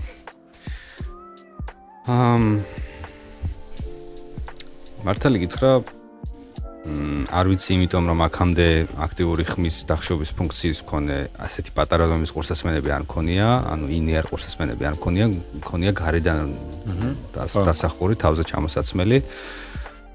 ამ 2.08 2.64
მართალი 5.04 5.38
გითხრა, 5.44 5.70
არ 7.28 7.46
ვიცი 7.48 7.70
იმიტომ 7.76 8.04
რომ 8.08 8.20
აქამდე 8.24 8.68
აქტიური 9.04 9.44
ხმის 9.48 9.76
დახშობის 9.88 10.30
ფუნქციის 10.36 10.78
მქონე 10.84 11.16
ასეთი 11.44 11.70
პატარა 11.76 12.08
ზომის 12.08 12.32
ყურსასმენები 12.32 12.88
არ 12.92 13.02
მქონია, 13.04 13.46
ანუ 13.72 13.84
ინიარ 13.88 14.28
ყურსასმენები 14.28 14.84
არ 14.88 14.96
მქონია, 14.96 15.26
მქონია 15.60 15.92
გარედან 15.96 16.52
დასახური 17.68 18.14
თავზე 18.20 18.42
ჩამოსაცმელი. 18.48 19.18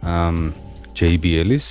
ამ 0.05 0.53
JBL-ის 0.97 1.67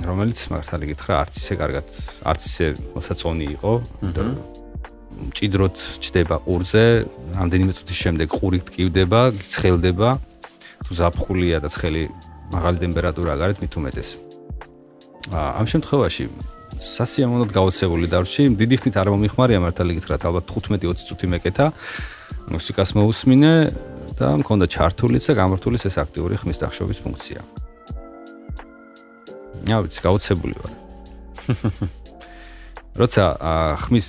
რომელიც 0.00 0.38
მართალი 0.50 0.84
გითხრა 0.90 1.14
არც 1.22 1.34
ისე 1.38 1.54
კარგად, 1.60 1.86
არც 2.30 2.40
ისე 2.50 2.66
მოსაწონი 2.98 3.46
იყო, 3.54 3.72
იმიტომ 4.10 4.26
რომ 4.26 4.58
ჭიდროთ 5.36 5.76
ჩდება 6.02 6.36
ყურზე, 6.46 6.84
რამდენიმე 7.36 7.72
წუთის 7.78 7.98
შემდეგ 8.04 8.28
ყური 8.30 8.58
ტკივდება, 8.64 9.20
გიცხელდება. 9.38 10.29
თუ 10.90 10.98
ზაფხულია 10.98 11.62
და 11.62 11.70
ცხელი 11.70 12.02
მაღალი 12.50 12.78
ტემპერატურა 12.82 13.38
გარეთ 13.38 13.58
მით 13.62 13.74
უმეტეს. 13.78 14.08
ამ 15.30 15.66
შემთხვევაში 15.70 16.24
სასიამოვნოდ 16.82 17.50
გაოცებული 17.54 18.10
დარჩი, 18.10 18.42
დიდი 18.58 18.76
ხნით 18.82 18.96
არ 18.98 19.08
მომიხმარია 19.14 19.62
მართალი 19.62 20.02
გითხრათ, 20.02 20.22
ალბათ 20.26 20.44
15-20 20.50 21.06
წუთი 21.06 21.26
მეკეთა 21.30 21.66
მუსიკას 22.50 22.90
მოусმინე 22.98 23.54
და 24.18 24.26
მქონდა 24.42 24.66
ჩართულიც 24.66 25.24
და 25.30 25.32
გამართულიც 25.38 25.82
ეს 25.86 25.96
აქტიური 26.02 26.34
ხმის 26.42 26.58
დახშობის 26.58 26.98
ფუნქცია. 27.06 27.40
ნა 29.70 29.76
ვიცი, 29.86 30.00
გაოცებული 30.02 30.54
ვარ. 30.58 30.72
როცა 32.98 33.24
ხმის 33.78 34.08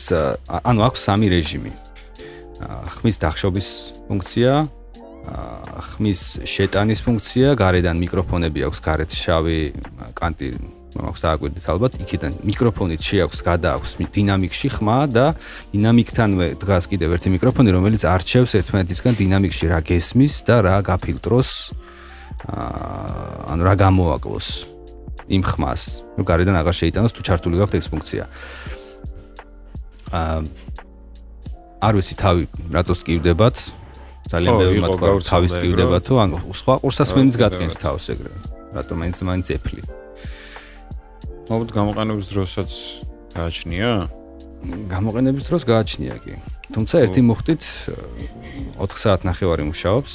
ანუ 0.50 0.82
აქვს 0.90 1.00
სამი 1.06 1.28
რეჟიმი. 1.30 1.74
ხმის 2.98 3.18
დახშობის 3.22 3.68
ფუნქცია, 4.10 4.52
ხმის 5.22 6.22
შეტანის 6.50 7.02
ფუნქცია, 7.06 7.54
გარედან 7.60 7.98
მიკროფონები 8.02 8.66
აქვს, 8.68 8.80
გარეთ 8.82 9.12
შავი 9.14 9.60
კანტი 10.18 10.48
აქვს 10.92 11.22
დააკვირდით 11.24 11.66
ალბათ, 11.72 11.92
იქიდან 12.04 12.32
მიკროფონით 12.44 13.02
შეაქვს 13.06 13.40
გადააქვს 13.46 13.92
დინამიკში 14.02 14.70
ხმა 14.76 15.00
და 15.08 15.26
დინამიკთანვე 15.72 16.48
დგას 16.60 16.90
კიდევ 16.92 17.16
ერთი 17.16 17.30
მიკროფონი, 17.38 17.70
რომელიც 17.72 18.04
არჩევს 18.12 18.52
ერთმანეთისგან 18.60 19.14
დინამიკში 19.22 19.66
რა 19.72 19.80
გესმის 19.88 20.34
და 20.44 20.56
რა 20.68 20.76
გაფილტროს 20.84 21.50
ანუ 22.50 23.62
რა 23.62 23.74
გამოაკლოს 23.78 24.48
იმ 25.32 25.44
ხმას. 25.48 25.82
ნუ 26.18 26.24
გარედან 26.28 26.58
აღარ 26.60 26.76
შეიტანოს 26.76 27.14
თუ 27.16 27.22
ჩართული 27.24 27.56
გაქვთ 27.62 27.76
ეს 27.80 27.88
ფუნქცია. 27.88 28.24
აა 30.12 30.40
არ 31.82 31.94
ვიცი 31.98 32.16
თავი 32.20 32.44
რატოს 32.70 33.00
კივდებათ, 33.08 33.58
ძალიან 34.32 34.54
ბევრი 34.62 34.80
მაtka 34.88 35.08
თავის 35.32 35.52
ტკივდება 35.60 35.98
თუ 36.08 36.14
ანუ 36.24 36.38
სხვა 36.60 36.74
ყურსასმენიც 36.84 37.36
გადგენს 37.44 37.76
თავს 37.84 38.06
ეგრე 38.16 38.34
რატომ 38.78 38.96
მაინც 39.04 39.18
მაინც 39.28 39.48
ეფლი 39.58 39.82
მოგთ 41.52 41.70
გამოყენების 41.76 42.28
დროსაც 42.32 42.72
გააჩნია? 43.36 43.90
გამოყენების 44.88 45.44
დროს 45.50 45.64
გააჩნია 45.68 46.16
კი. 46.24 46.34
თუმცა 46.72 46.96
ერთი 47.04 47.22
მოხდით 47.28 47.64
4 48.80 49.00
საათ 49.04 49.22
ნახევარი 49.28 49.64
მუშაობს 49.68 50.14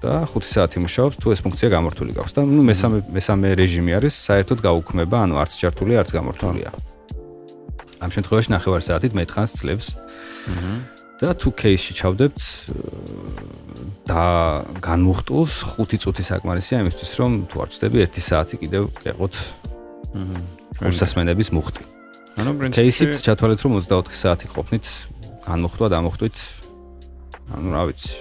და 0.00 0.12
5 0.24 0.48
საათი 0.48 0.78
მუშაობს 0.84 1.16
თუ 1.20 1.26
ეს 1.34 1.40
ფუნქცია 1.44 1.68
გამორთული 1.68 2.12
გაქვს. 2.16 2.32
და 2.32 2.40
ნუ 2.48 2.62
მესამე 2.70 2.98
მესამე 3.12 3.48
რეჟიმი 3.60 3.92
არის 3.98 4.14
საერთოდ 4.14 4.58
გაუქმება 4.64 5.16
ანუ 5.24 5.34
არც 5.42 5.52
ჩართული 5.60 5.92
არც 6.00 6.10
გამორთულია. 6.16 6.70
ამ 8.04 8.10
შემთხვევაში 8.14 8.48
ნახევარი 8.56 8.84
საათით 8.88 9.12
მეტხანს 9.20 9.52
წლებს 9.58 9.86
აჰა 10.48 10.72
და 11.24 11.32
თუ 11.32 11.48
кейსში 11.56 11.92
ჩავდებთ 11.96 12.40
და 14.04 14.24
განვუხტულს 14.84 15.54
5 15.72 15.96
წუთი 16.04 16.24
საკმარისია 16.28 16.84
იმისთვის 16.84 17.12
რომ 17.16 17.32
თუ 17.48 17.56
არ 17.64 17.68
ვწდები 17.72 17.98
1 18.04 18.20
საათი 18.28 18.56
კიდევ 18.60 18.82
გეყოთ 19.00 19.34
კურსასმენების 20.84 21.48
მუხტი. 21.56 21.82
ანუ 22.44 22.50
პრინციპში 22.60 22.76
кейსიც 22.76 23.14
ჩათვალეთ 23.24 23.60
რომ 23.64 23.72
24 23.80 24.20
საათი 24.20 24.46
ყოფნით 24.52 24.86
განმოხტვა 25.48 25.86
დამოხტვით 25.96 26.36
ანუ 27.56 27.68
რა 27.72 27.82
ვიცი 27.88 28.12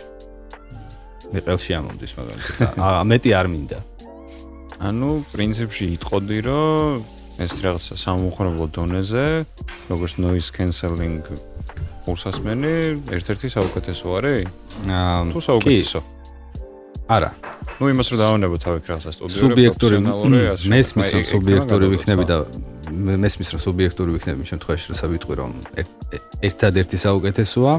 მეყელში 1.33 1.71
ამომდის 1.79 2.11
მაგალითად. 2.15 2.79
აა 2.87 3.01
მეტი 3.09 3.29
არ 3.35 3.47
მინდა. 3.51 3.79
ანუ 4.87 5.09
პრინციპში 5.33 5.85
იტყოდი 5.97 6.39
რომ 6.47 7.03
ეს 7.41 7.53
რაღაცა 7.65 7.97
სამოხმარებლო 7.97 8.67
დონეზე, 8.69 9.25
როგორც 9.89 10.13
noise 10.21 10.53
cancelling 10.53 11.25
კურსასმენი 12.05 12.73
ერთ-ერთი 13.15 13.47
საუკეთესო 13.55 14.07
არის? 14.17 14.47
აა 14.87 15.31
თუ 15.33 15.39
საუკეთესო? 15.47 15.99
არა. 17.07 17.31
ну 17.79 17.89
იმას 17.89 18.07
რომ 18.13 18.19
დავანებო 18.21 18.57
თავი 18.63 18.79
რაღაცა 18.87 19.11
სტუდიო 19.17 19.39
სუბიექტური 19.43 19.97
მესმის 20.71 21.09
რომ 21.13 21.23
სუბიექტური 21.31 21.85
ვიქნები 21.93 22.23
და 22.29 22.37
მესმის 23.23 23.49
რომ 23.53 23.59
სუბიექტური 23.65 24.09
ვიქნები 24.15 24.39
იმ 24.43 24.47
შემთხვევაში 24.51 24.85
რომ 24.91 24.97
საბიტყვი 25.01 25.35
რომ 25.41 25.51
ერთადერთი 26.47 26.97
საუკეთესოა 27.03 27.73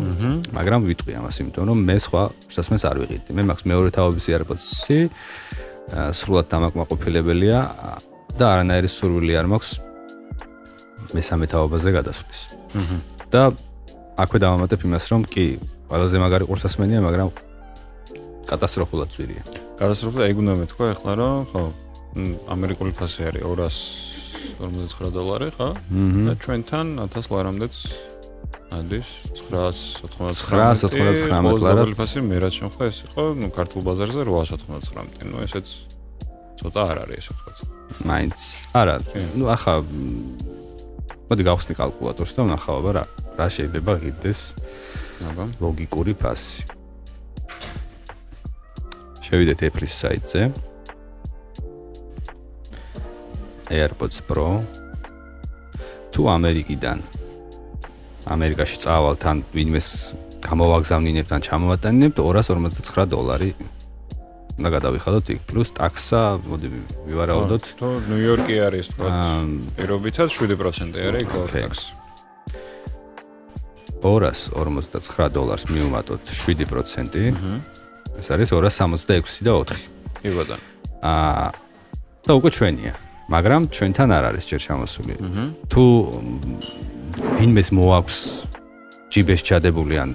მაგრამ 0.56 0.80
ვიტყვი 0.88 1.12
ამას 1.20 1.36
იმიტომ 1.44 1.64
რომ 1.70 1.78
მე 1.88 1.96
სხვა 2.04 2.22
შესაძლოა 2.52 2.90
არ 2.90 2.96
ვიყიდი. 3.04 3.30
მე 3.36 3.42
მაქვს 3.48 3.64
მეორე 3.70 3.88
თაობის 3.96 4.26
AirPods-ი 4.34 4.98
სრულად 6.18 6.46
დამაკმაყოფილებელია 6.52 7.58
და 8.38 8.44
არანაირი 8.52 8.88
სურვილი 8.88 9.32
არ 9.40 9.46
მაქვს. 9.52 9.72
მესამე 11.14 11.44
თაობაზე 11.52 11.88
გადასვლის. 11.94 12.40
და 13.30 13.42
აქვე 14.14 14.38
დავამატებ 14.38 14.80
იმას 14.86 15.04
რომ 15.10 15.22
კი 15.26 15.44
ყველაზე 15.90 16.16
მაგარი 16.22 16.44
ყურსასმენია 16.46 17.00
მაგრამ 17.02 17.28
კატასტროფულად 18.46 19.08
ძვირია. 19.10 19.42
კატასტროფულად 19.80 20.24
ეგ 20.30 20.36
უნდა 20.38 20.52
მეთქვა 20.62 20.86
ახლა 20.94 21.12
რომ 21.18 21.38
ხო 21.50 21.62
ამერიკული 22.54 22.92
ფასი 22.94 23.26
არის 23.26 23.42
259 24.62 25.10
დოლარი 25.10 25.48
ხო? 25.58 25.68
და 26.30 26.32
ჩვენთან 26.38 26.86
1000 27.10 27.32
ლარამდეც 27.34 27.74
ადის 28.70 29.08
999 29.50 30.86
999 30.94 31.58
ლარად. 31.64 31.90
ფასი 31.98 32.18
მე 32.22 32.36
რაც 32.38 32.54
შემხდა 32.54 32.84
ეს 32.86 32.98
იყო 33.10 33.22
ნუ 33.34 33.48
ქართულ 33.50 33.80
ბაზარზე 33.82 34.20
899. 34.30 35.26
ნუ 35.26 35.36
ესეც 35.42 35.66
ცოტა 36.62 36.80
არ 36.90 36.96
არის 37.02 37.18
ესე 37.18 37.30
ვთქვათ. 37.34 37.58
მაინც 38.06 38.38
არა 38.78 38.94
ნუ 39.38 39.44
ახლა 39.50 39.74
მოდი 41.24 41.42
გავხსნი 41.50 41.74
კალკულატორს 41.74 42.32
და 42.36 42.40
ვნახავ 42.46 42.78
აბა 42.78 42.92
რა 42.94 43.04
რა 43.34 43.46
შეიძლება 43.50 43.92
გიდეს 43.98 44.40
აბა. 45.28 45.44
ლოგიკური 45.58 46.14
ფასი. 46.14 46.62
შევიდეთ 49.26 49.60
Apple-ის 49.66 49.94
საიტზე. 50.02 50.42
AirPods 53.74 54.18
Pro. 54.28 54.62
თუ 56.14 56.30
ამერიკიდან 56.30 56.98
ამერიკაში 58.30 58.76
წავალ 58.84 59.18
თან 59.18 59.42
ვინმეს 59.50 60.14
გამოვაგზავნინებთ 60.46 61.30
ან 61.34 61.40
ჩამოვატანინებთ 61.42 62.16
259 62.22 63.10
დოლარი. 63.10 63.50
და 64.54 64.68
გადავიხადოთ 64.70 65.26
იქ. 65.34 65.38
პლუს 65.50 65.74
ტაქსა 65.74 66.38
მოდი 66.46 66.68
ვივარაუდოთ. 67.10 67.64
თუ 67.74 67.88
ნიუ-იორკი 68.06 68.56
არის 68.62 68.86
თქო 68.94 69.04
პირობითად 69.74 70.28
7% 70.30 70.94
არის 70.94 71.22
იქ 71.26 71.32
ტაქსი 71.50 72.03
259 74.04 75.32
დოლარს 75.32 75.64
მივუმატოთ 75.72 76.22
7%. 76.28 77.32
აჰა. 77.32 77.54
ეს 78.20 78.28
არის 78.30 78.48
266 78.52 79.42
და 79.42 79.52
4. 79.64 79.80
კი 80.20 80.28
ბატონო. 80.36 80.60
აა 81.00 81.48
და 82.24 82.32
უკვე 82.40 82.50
ჩვენია, 82.56 82.92
მაგრამ 83.28 83.62
ჩვენთან 83.68 84.08
არ 84.16 84.24
არის 84.32 84.44
ჯერ 84.48 84.60
ჩამოსული. 84.64 85.14
თუ 85.72 85.84
ვინმეს 87.40 87.68
მოაქვს 87.72 88.18
ჯიბეს 89.12 89.40
ჩადებული 89.44 89.96
ან 90.00 90.10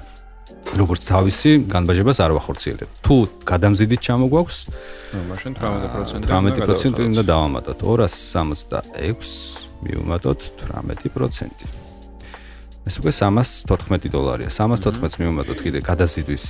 როგორც 0.73 1.01
თავისი 1.09 1.51
განბაჟებას 1.69 2.17
არ 2.21 2.31
ვახორციელებ. 2.37 2.89
თუ 3.05 3.15
გადამზიდით 3.45 4.01
ჩამოგვაქვს, 4.05 4.57
ნუ 5.13 5.21
მაშინ 5.29 5.51
18% 5.57 6.29
18% 6.29 7.09
უნდა 7.09 7.23
დავამატოთ. 7.25 7.77
266 7.81 9.69
მივუმატოთ 9.85 10.39
18%. 10.61 11.78
ეს 12.89 12.97
უკვე 12.97 13.11
314 13.13 14.09
დოლარია. 14.09 14.49
314-ს 14.49 15.21
მივუმატოთ 15.21 15.59
კიდე 15.61 15.79
გადაზიდვის 15.85 16.45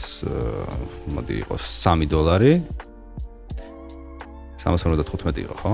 მოდი 1.11 1.35
იყოს 1.43 1.63
3 1.83 2.07
დოლარი. 2.07 2.53
315 4.63 5.43
იყო, 5.43 5.55
ხო? 5.59 5.73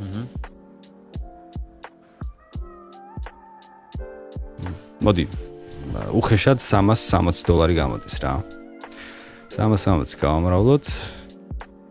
აჰა. 0.00 0.22
მოდი. 5.04 5.24
უხეშად 6.16 6.64
360 6.64 7.44
დოლარი 7.44 7.74
გამოდის 7.76 8.16
რა. 8.24 8.40
360 9.52 10.16
გავამრავლოთ. 10.16 10.84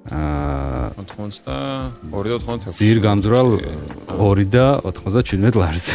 აა 0.10 0.98
82 0.98 2.30
და 2.34 2.38
86. 2.42 2.74
ძირ 2.74 2.98
გამძრალ 3.06 3.50
2 4.18 4.50
და 4.50 4.82
97 4.82 5.62
ლარზე. 5.62 5.94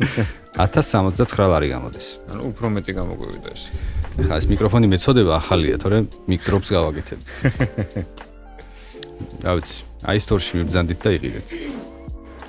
1069 0.66 1.48
ლარი 1.48 1.68
გამოდის. 1.72 2.06
ანუ 2.28 2.42
უფრო 2.52 2.66
მეტი 2.76 2.92
გამოგვივიდა 3.00 3.48
ეს. 3.54 3.62
ხა 4.20 4.34
ეს 4.36 4.46
მიკროფონი 4.50 4.86
მეწოდება 4.92 5.32
ახალია, 5.40 5.76
თორემ 5.80 6.06
მიკროფონს 6.28 6.70
გავაკეთებ. 6.76 7.20
რა 9.44 9.52
ვიცი, 9.56 9.76
აი 10.04 10.18
სტორში 10.20 10.52
მიბზანდით 10.60 10.98
და 11.00 11.10
იყიდეთ. 11.16 11.46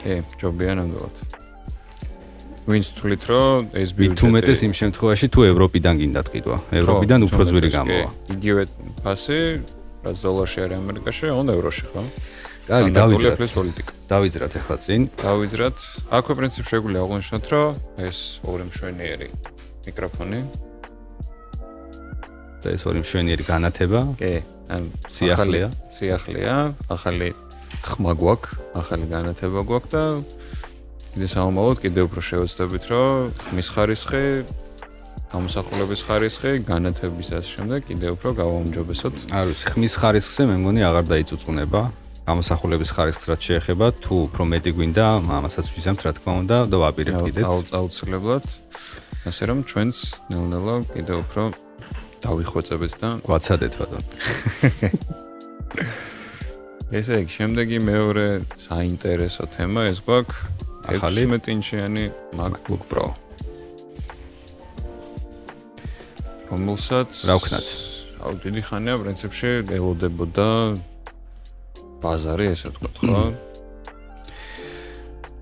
კი, 0.02 0.14
ჯობია 0.42 0.74
ნამდვილად. 0.80 1.16
ვინც 2.62 2.88
თulit 2.94 3.24
რომ 3.26 3.74
ეს 3.74 3.90
ბიუჯეტი 3.98 4.20
თუ 4.22 4.28
მეტეს 4.38 4.60
იმ 4.70 4.74
შემთხვევაში 4.82 5.28
თუ 5.34 5.40
ევროპიდან 5.50 5.94
გინდათ 6.02 6.28
ყიდვა, 6.30 6.58
ევროპიდან 6.78 7.20
უფრო 7.26 7.42
ძვირი 7.50 7.70
გამოვა. 7.74 8.10
იგივე 8.38 8.62
ფასი, 9.02 9.40
რაც 10.06 10.18
დოლარში 10.22 10.60
არის 10.66 10.78
ამერიკაში, 10.78 11.26
ან 11.34 11.48
ევროში, 11.56 11.86
ხო? 11.90 12.02
კარგი, 12.68 12.92
დავიძრათ 12.96 13.38
პოლიტიკა. 13.58 13.92
დავიძრათ 14.12 14.54
ახლა 14.62 14.76
წინ. 14.86 15.02
დავიძრათ. 15.18 15.78
აქვე 16.18 16.34
პრინციპ 16.40 16.66
შეგვიძლია 16.72 17.02
აღვნიშნოთ, 17.06 17.46
რომ 17.52 17.70
ეს 18.08 18.18
ორი 18.46 18.64
მშვენიერი 18.70 19.30
მიკროფონი 19.86 20.42
და 22.62 22.68
ეს 22.70 22.84
ორი 22.86 23.00
მშვენიერი 23.02 23.44
განათება. 23.50 24.02
კი, 24.22 24.34
ან 24.70 24.82
სიახლეა, 25.10 25.68
სიახლეა, 25.90 26.56
ახალი 26.94 27.30
ხმა 27.82 28.14
გვაქვს, 28.14 28.50
ახალი 28.78 29.06
განათება 29.10 29.62
გვაქვს 29.66 29.92
და 29.92 30.04
კიდე 31.12 31.28
საომალოდ 31.34 31.78
კიდე 31.82 32.02
უფრო 32.08 32.22
შევეცდებით, 32.30 32.84
რომ 32.94 33.34
ხმის 33.50 33.68
ხარისხი 33.74 34.26
გამოსახულების 35.32 36.02
ხარისხი, 36.08 36.52
განათების 36.68 37.28
ასე 37.40 37.50
შემდეგ 37.56 37.80
კიდე 37.90 38.08
უფრო 38.16 38.30
გავაუმჯობესოთ. 38.38 39.16
არ 39.32 39.46
ვიცი, 39.50 39.66
ხმის 39.72 39.94
ხარისხზე 39.98 40.42
მე 40.52 40.56
მგონი 40.62 40.82
აღარ 40.88 41.06
დაიწუწუნება. 41.12 41.82
გამოსახულების 42.28 42.90
ხარისხს 42.96 43.26
რაც 43.32 43.42
შეეხება, 43.50 43.88
თუ 44.04 44.14
უფრო 44.30 44.44
მეტი 44.52 44.72
გვინდა, 44.78 45.06
ამასაც 45.42 45.66
ვიზამთ, 45.74 46.00
რა 46.06 46.12
თქმა 46.18 46.34
უნდა, 46.42 46.58
და 46.72 46.76
ვაპირებ 46.82 47.16
კიდეც. 47.26 47.46
აუცილებლად. 47.74 48.46
ასე 49.22 49.44
რომ 49.50 49.60
ჩვენც 49.70 49.96
ნელ-ნელა 50.34 50.76
კიდევ 50.98 51.18
უფრო 51.26 51.44
დავიხვეწებით 52.26 52.94
და 53.02 53.10
გვაცადეთ 53.26 53.74
ბატონო. 53.78 54.10
ესე 56.98 57.16
იგი, 57.22 57.32
შემდეგი 57.38 57.78
მეორე 57.86 58.26
საინტერესო 58.66 59.46
თემა 59.54 59.82
ეს 59.94 60.02
გვაქვს 60.06 60.38
ახალი 60.92 61.22
16 61.30 61.54
ინჩიანი 61.54 62.06
MacBook 62.34 62.84
Pro. 62.90 63.14
რომელსაც 66.52 67.10
რა 67.32 67.36
ვქნათ? 67.40 67.68
აუ 68.28 68.34
დიდი 68.44 68.62
ხანია 68.68 68.96
პრინციპში 69.00 69.52
ელოდებოდა 69.72 70.48
ბაზარი 72.02 72.52
ესე 72.52 72.72
ვთქვათ, 72.74 72.96
ხო? 73.06 73.24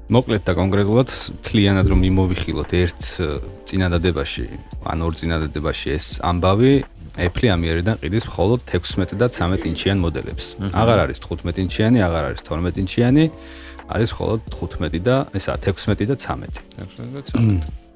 მოკლედ 0.10 0.41
და 0.41 0.54
კონკრეტულად 0.58 1.10
თლიანად 1.45 1.86
რომ 1.91 2.00
მიმოვიხილოთ 2.02 2.72
ერთ 2.82 3.02
წინადადებაში, 3.69 4.45
ან 4.89 4.98
ორ 5.06 5.13
წინადადებაში 5.22 5.88
ეს 5.93 6.08
ამბავი 6.26 6.72
Apple 7.19 7.50
ამიერიდან 7.54 8.00
ყიდის 8.02 8.26
მხოლოდ 8.30 8.60
16 8.69 9.17
და 9.19 9.28
13 9.30 9.65
ინჩიან 9.69 9.98
მოდელებს. 10.02 10.45
აღარ 10.74 10.98
არის 11.06 11.19
15 11.19 11.62
ინჩიანი, 11.65 12.00
აღარ 12.06 12.24
არის 12.30 12.41
12 12.48 12.78
ინჩიანი, 12.80 13.26
არის 13.89 14.10
მხოლოდ 14.13 14.39
15 14.50 15.02
და 15.04 15.15
ესა 15.38 15.54
16 15.58 16.06
და 16.10 16.15
13. 16.15 16.58
16 16.80 17.13
და 17.13 17.22
13. 17.22 17.89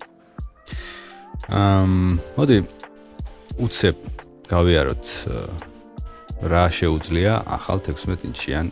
ამ 1.49 2.19
მოდი 2.37 2.57
უცებ 3.57 3.97
გავიაროთ 4.49 5.05
რა 6.43 6.67
შეუძლია 6.67 7.33
ახალ 7.47 7.79
16 7.79 8.27
ინჩიან 8.27 8.67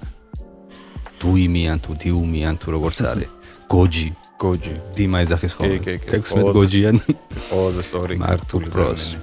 დუიმიან 1.22 1.78
თუ 1.80 1.92
დიუმიან 2.02 2.56
თუ 2.60 2.68
როგორც 2.76 2.98
არის? 3.12 3.32
გოჯი. 3.72 4.10
გოჯი. 4.42 4.76
დიმა 4.98 5.18
ეძახის 5.24 5.54
ხოლმე. 5.56 5.78
16 6.10 6.52
გოჯიან. 6.58 6.96
ო 7.56 7.60
და 7.76 7.84
სორი 7.86 8.16
მართული 8.20 8.68
პროს 8.74 9.16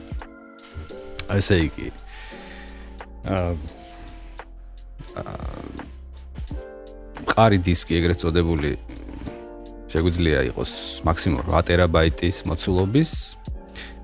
ესე 1.29 1.57
იგი. 1.69 1.89
აა 3.29 3.53
ყარი 7.29 7.59
დისკი 7.61 7.93
ეგრეთ 8.01 8.19
წოდებული 8.25 8.73
შეგვიძლია 9.93 10.41
იყოს 10.53 10.73
მაქსიმუმ 11.05 11.45
8 11.53 11.69
ტერაბაიტის 11.69 12.37
მოცულობის. 12.49 13.13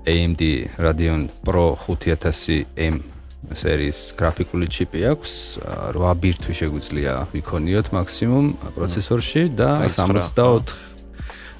AMD 0.05 0.69
Radeon 0.77 1.33
Pro 1.41 1.73
5000M 1.73 3.14
სერიის 3.53 3.99
გრაფიკული 4.17 4.67
ჩიპი 4.71 5.01
აქვს. 5.11 5.31
8 5.93 6.17
ბირთვი 6.23 6.53
შეგვიძლია 6.59 7.13
ვიქონიოთ 7.35 7.87
მაქსიმუმ 7.93 8.45
პროცესორში 8.73 9.43
და 9.53 9.69
64 9.85 10.95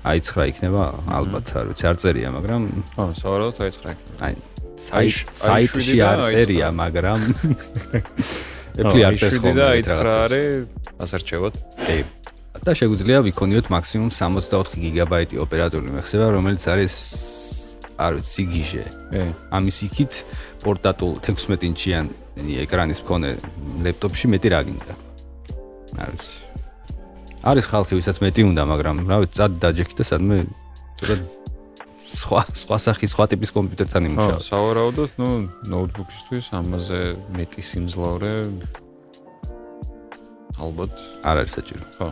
აი 0.05 0.21
9 0.21 0.49
იქნება 0.53 0.83
ალბათ 1.17 1.47
არ 1.57 1.65
ვიცი 1.73 1.85
არ 1.89 1.97
წერია 2.01 2.29
მაგრამ 2.35 2.61
ხო 2.93 3.05
სავარაუდოდ 3.21 3.57
აი 3.65 3.71
9 3.73 3.95
იქნება 3.95 4.29
აი 4.29 5.07
საიტში 5.33 5.97
არ 6.05 6.19
წერია 6.29 6.67
მაგრამ 6.77 7.19
ეფლი 8.85 9.01
არ 9.07 9.17
წერს 9.17 9.37
ხოლმე 9.41 9.57
და 9.57 9.65
აი 9.73 9.81
9 9.89 10.13
არის 10.25 10.45
ასარჩევოთ 11.01 11.55
კი. 11.81 11.97
და 12.65 12.71
შეგვიძლია 12.79 13.19
ვიქონიოთ 13.25 13.67
მაქსიმუმ 13.73 14.11
64 14.13 14.77
გიგაბაიტი 14.85 15.41
ოპერატიული 15.41 15.89
მეხსება 15.97 16.27
რომელიც 16.37 16.63
არის 16.69 16.95
არ 17.97 18.11
ვიცი 18.19 18.31
სიგიჟე. 18.35 18.83
კი. 19.11 19.23
ამის 19.55 19.77
იქით 19.87 20.13
პორტატულ 20.63 21.11
16 21.23 21.63
ინჩიანი 21.69 22.53
ეკრანის 22.65 22.99
მქონე 23.05 23.29
ლეპტოპში 23.85 24.25
მეტი 24.33 24.47
რა 24.51 24.61
გინდა. 24.67 24.93
არ 26.03 26.09
ვიცი. 26.11 26.35
არის 27.45 27.65
ხალხი, 27.71 27.93
ვისაც 27.99 28.17
მეტი 28.25 28.41
უნდა, 28.51 28.61
მაგრამ 28.65 28.95
რა 29.07 29.17
ვიცი, 29.23 29.35
წად 29.37 29.51
დაჯექი 29.61 29.95
და 29.95 30.03
სადმე 30.03 30.37
ცოტა 30.99 31.15
სხვა 32.05 32.41
სხვა 32.53 32.77
სახის 32.79 33.13
სხვა 33.15 33.25
ტიპის 33.33 33.51
კომპიუტერთან 33.55 34.07
იმუშავა. 34.09 34.37
ხო, 34.37 34.45
სავარაუდოდ, 34.45 35.11
ნუ 35.19 35.29
ნოუთბუქისთვის 35.73 36.45
ამაზე 36.59 36.99
მეტი 37.37 37.61
სიმძლავრე 37.69 38.33
ალბათ 40.61 40.93
არ 41.25 41.35
არის 41.41 41.53
საჭირო. 41.57 41.85
ხო. 41.97 42.07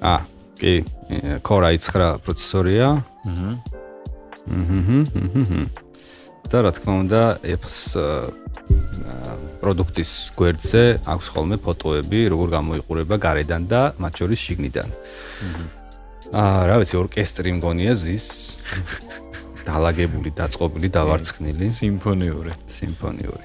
აა, 0.00 0.20
კი, 0.60 0.74
Core 1.42 1.72
i9 1.74 2.20
პროცესორია. 2.24 2.86
აჰა. 3.24 3.50
აჰა. 4.50 5.64
და 6.50 6.58
რა 6.66 6.70
თქმა 6.74 6.94
უნდა, 7.06 7.20
Apple-ს 7.46 7.94
პროდუქტის 9.62 10.10
გვერდზე 10.34 10.82
აქვს 11.06 11.26
ხოლმე 11.30 11.56
ფოტოები, 11.62 12.20
როგორ 12.32 12.48
გამოიყურება 12.58 13.16
გარედან 13.22 13.62
და 13.70 13.80
მათ 14.02 14.12
შორის 14.18 14.40
შიგნიდან. 14.46 14.88
აა, 16.34 16.60
რა 16.70 16.76
ვიცი, 16.82 16.96
ორკესტრი 17.02 17.50
მგონია 17.58 17.92
ზის. 17.94 18.26
დაალაგებული, 19.68 20.30
დაწყობილი, 20.34 20.88
დავარცხნილი, 20.90 21.66
სიმფონიური, 21.70 22.52
სიმფონიური. 22.66 23.44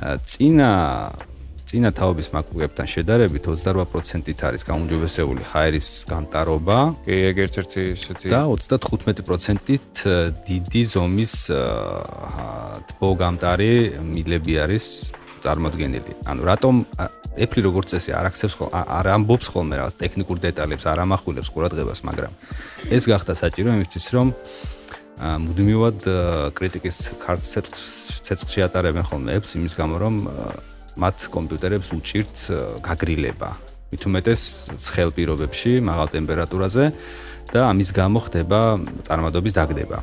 აა, 0.00 0.16
წინა 0.24 0.70
წინა 1.70 1.90
თაობის 1.94 2.32
MacBook-ებთან 2.34 2.86
შედარებით 2.90 3.44
28%-ით 3.46 4.40
არის 4.42 4.62
გაუმჯობესებული 4.66 5.42
ჰაერის 5.54 5.88
გამტარობა. 6.10 6.78
კი, 7.06 7.14
ეგ 7.30 7.36
ერთ-ერთი 7.46 7.82
ისეთი 7.94 8.26
და 8.34 8.40
35%-ით 8.50 9.94
დიდი 10.50 10.82
ზომის 10.90 11.34
თბო 12.90 13.10
გამტარი 13.22 14.02
მილები 14.02 14.54
არის 14.66 14.84
წარმოქმნილი. 15.46 16.12
ანუ 16.26 16.42
რატომ 16.50 16.74
Apple 17.38 17.62
როგორც 17.62 17.94
წესი 17.94 18.10
არ 18.18 18.26
აქცევს 18.34 18.54
ხოლმე 18.58 18.74
არ 18.74 19.06
ამბობს 19.14 19.46
ხოლმე 19.54 19.74
რაღაც 19.78 19.94
ტექნიკურ 20.02 20.36
დეტალებს, 20.42 20.84
არ 20.90 20.98
ამახვილებს 21.06 21.48
ყურადღებას, 21.54 22.02
მაგრამ 22.02 22.32
ეს 22.90 23.04
გახდა 23.06 23.32
საჭირო 23.38 23.70
იმისთვის, 23.78 24.06
რომ 24.10 24.26
მუდმივად 25.46 25.98
კრიტიკის 26.58 26.96
ქარts 27.22 27.46
ცეცხლში 28.26 28.60
ატარებენ 28.66 29.04
ხოლმე 29.06 29.38
Apple 29.38 29.54
იმის 29.62 29.74
გამო, 29.78 29.94
რომ 30.02 30.14
მათ 31.00 31.16
კომპიუტერებს 31.32 31.88
უჭირთ 31.96 32.36
გაგრილება. 32.84 33.50
მით 33.90 34.02
უმეტეს 34.06 34.42
ცხელ 34.78 35.10
პირობებში, 35.16 35.80
მაღალ 35.82 36.08
ტემპერატურაზე 36.14 36.84
და 37.50 37.60
ამის 37.72 37.90
გამო 37.90 38.18
ხდება 38.28 38.60
წარმადობის 39.08 39.56
დაგდება. 39.56 39.98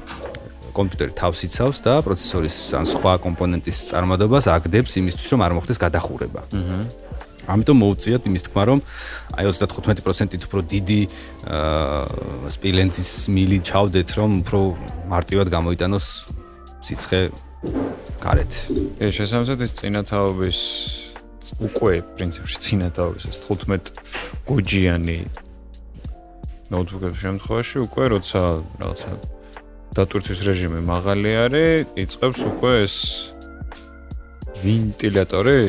კომპიუტერი 0.75 1.13
თავს 1.17 1.39
იცავს 1.47 1.77
და 1.85 1.93
პროცესორის 2.05 2.57
ან 2.77 2.85
სხვა 2.85 3.13
კომპონენტის 3.23 3.77
წარმადობას 3.93 4.45
აგდებს 4.51 4.91
იმისთვის, 5.01 5.29
რომ 5.33 5.41
არ 5.45 5.51
მოხდეს 5.57 5.79
გადახურება. 5.81 6.41
აჰა. 6.51 6.79
ამიტომ 7.47 7.77
მოუწიათ 7.79 8.23
იმის 8.27 8.43
თქმა, 8.51 8.63
რომ 8.67 8.79
აი 9.39 9.43
35%-ით 9.47 10.43
უფრო 10.47 10.59
დიდი 10.67 11.01
აა 11.47 12.51
სპილენძის 12.51 13.11
მილი 13.31 13.57
ჩავდეთ, 13.63 14.09
რომ 14.19 14.29
უფრო 14.43 14.59
მარტივად 15.07 15.47
გამოიტანოს 15.55 16.05
სიცხე 16.83 17.21
გარეთ. 18.21 18.51
ეს 19.01 19.11
შესაძლოა 19.17 19.65
ეს 19.65 19.73
წინათაობის 19.79 20.59
უკვე 21.63 21.93
პრინციპში 22.17 22.57
წინათაობის 22.65 23.23
ეს 23.31 23.37
15 23.47 23.93
გოჯიანი 24.49 25.19
ნოუთბუქების 26.71 27.19
შემთხვევაში 27.23 27.77
უკვე 27.87 28.03
როცა 28.13 28.41
რაღაცა 28.81 29.11
დატვირთვის 29.95 30.39
რეჟიმი 30.45 30.81
მაღალი 30.83 31.31
არის, 31.47 31.87
იწყებს 32.03 32.41
უკვე 32.51 32.71
ეს 32.85 32.95
ვენტილატორი 34.61 35.61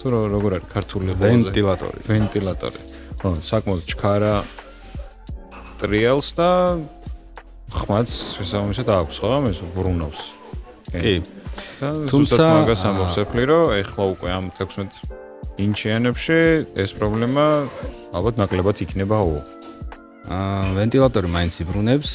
თუ 0.00 0.06
როგორ 0.34 0.50
არის 0.56 0.66
ქართული 0.72 1.10
ვენტილატორი. 1.20 1.98
ვენტილატორი. 2.08 2.80
ხო, 3.20 3.28
საკმაოდ 3.42 3.82
ჩქარა 3.90 4.34
ტრიალს 5.82 6.28
და 6.38 6.50
ხმაც 7.74 8.08
შესაბამისად 8.38 8.86
აქვს 8.86 9.16
ხო, 9.20 9.28
ამას 9.38 9.58
ბრუნავს. 9.76 10.20
კი. 10.94 11.14
თუმცა 12.10 12.42
მაგას 12.42 12.82
ამბობს 12.88 13.16
ეფლი 13.22 13.44
რომ 13.50 13.64
ეხლა 13.80 14.04
უკვე 14.12 14.28
ამ 14.32 14.46
16 14.56 15.16
ინჩიანებში 15.56 16.40
ეს 16.76 16.90
პრობლემა 16.96 17.44
ალბათ 18.16 18.34
ნაკლებად 18.40 18.76
იქნებაო. 18.84 19.36
აა 20.28 20.74
ვენტილატორი 20.76 21.28
მაინც 21.32 21.54
იბრუნებს. 21.64 22.12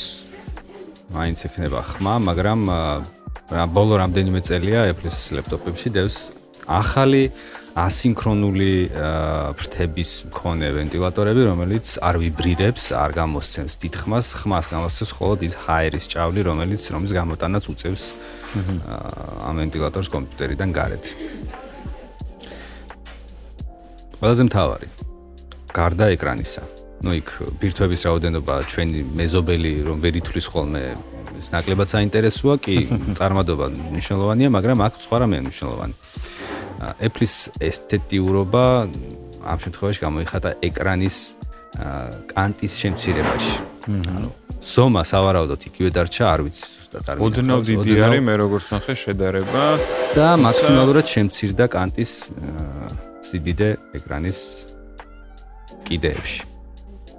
მაინც 1.12 1.40
ექნება 1.48 1.80
ხმა, 1.84 2.14
მაგრამ 2.30 2.60
რა 3.52 3.66
ბოლო 3.76 4.00
რამდენიმე 4.00 4.40
წელია 4.48 4.88
ეფლის 4.94 5.18
ლეპტოპებში 5.36 5.90
დევს 5.92 6.18
ახალი 6.72 7.32
ასინქრონული 7.76 8.72
ფრთების 9.60 10.12
მქონე 10.28 10.68
ვენტილატორები, 10.76 11.42
რომელიც 11.48 11.96
არ 12.04 12.16
ვიბრირებს, 12.24 12.84
არ 12.98 13.12
გამოსცემს 13.16 13.74
დიდხმას, 13.80 14.26
ხმას 14.44 14.66
გამოსცემს 14.74 15.12
მხოლოდ 15.16 15.40
ის 15.48 15.54
ჰაერის 15.64 16.06
ჭავლი, 16.12 16.42
რომელიც 16.52 16.82
რომის 16.92 17.12
გამოტანაც 17.16 17.64
უწევს 17.72 18.04
ამ 19.48 19.56
ვენტილატორს 19.64 20.10
კომპიუტერიდან 20.12 20.70
გარეთ. 20.76 21.06
ყველაზე 24.20 24.44
მთავარი 24.52 24.88
გარდა 25.72 26.06
ეკრანისა. 26.12 26.82
ну 27.02 27.16
იქ 27.18 27.30
ბირთვების 27.58 28.02
რაოდენობა 28.06 28.56
ჩვენი 28.70 29.00
მეზობელი 29.18 29.72
რომ 29.88 29.98
ვერ 30.06 30.22
ითვლის 30.22 30.48
ხოლმე 30.54 30.82
ეს 31.42 31.48
ნაკლებად 31.50 31.90
საინტერესოა 31.90 32.56
კი 32.62 32.76
წარმადობა 33.18 33.66
მნიშვნელოვანია 33.74 34.50
მაგრამ 34.54 34.86
აქ 34.86 35.02
სხვა 35.02 35.18
რამეა 35.26 35.42
მნიშვნელოვანი 35.48 35.96
Apple-ის 37.06 37.36
ესთეტიურობა 37.62 38.66
ამ 39.52 39.58
შემთხვევაში 39.64 40.00
გამოიხატა 40.06 40.50
ეკრანის 40.68 41.18
კანტის 42.34 42.74
შემცირებაში. 42.82 43.54
ანუ 43.90 44.30
ზომა 44.62 45.02
სავარაუდოდ 45.12 45.62
იგივე 45.70 45.90
დარჩა, 45.98 46.24
არ 46.34 46.40
ვიცი 46.46 46.64
ზუსტად 46.76 47.06
არ 47.10 47.16
ვიცი. 47.18 47.26
ოდნავ 47.26 47.60
დიდი 47.66 47.94
არის 48.06 48.22
მე 48.28 48.34
როგორც 48.44 48.66
ნახე 48.76 48.94
შედარება 49.04 49.64
და 50.18 50.28
მაქსიმალურად 50.46 51.06
შემცირდა 51.16 51.66
კანტის 51.76 52.12
სიდიდე 53.26 53.70
ეკრანის 53.98 54.40
კიდეებში. 55.88 56.42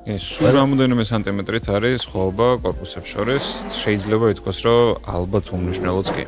ეს 0.03 0.23
სულ 0.35 0.47
რამოდენიმე 0.59 1.05
სანტიმეტრით 1.07 1.67
არის 1.77 2.07
სხვაობა 2.07 2.49
корпуსებს 2.63 3.09
შორის. 3.15 3.45
შეიძლება 3.83 4.27
ითქვას, 4.35 4.59
რომ 4.67 4.99
ალბათ 5.17 5.45
უმნიშვნელოც 5.55 6.09
კი. 6.15 6.25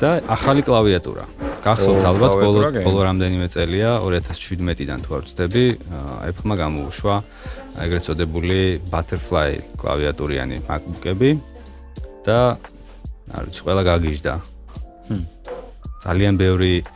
და 0.00 0.20
ახალი 0.28 0.60
კლავიატურა. 0.60 1.24
გახსოვთ 1.66 2.04
ალბათ 2.06 2.32
ბოლო 2.38 2.60
ბოლო 2.86 3.00
რამდენიმე 3.10 3.46
წელია 3.50 3.90
2017-დან 4.06 5.00
თუ 5.02 5.10
არ 5.18 5.22
ვცდები, 5.26 5.64
Apple-მა 6.30 6.54
გამოუშვა 6.62 7.14
ეგრეთ 7.82 8.02
წოდებული 8.06 8.58
butterfly 8.86 9.50
კლავიატურიანი 9.80 10.62
MacBook-ები 10.68 11.30
და 12.22 12.38
არ 13.34 13.42
ვიცი, 13.50 13.60
ყველა 13.66 13.82
გაგიჟდა. 13.90 14.34
ძალიან 16.06 16.34
ბევრი 16.38 16.86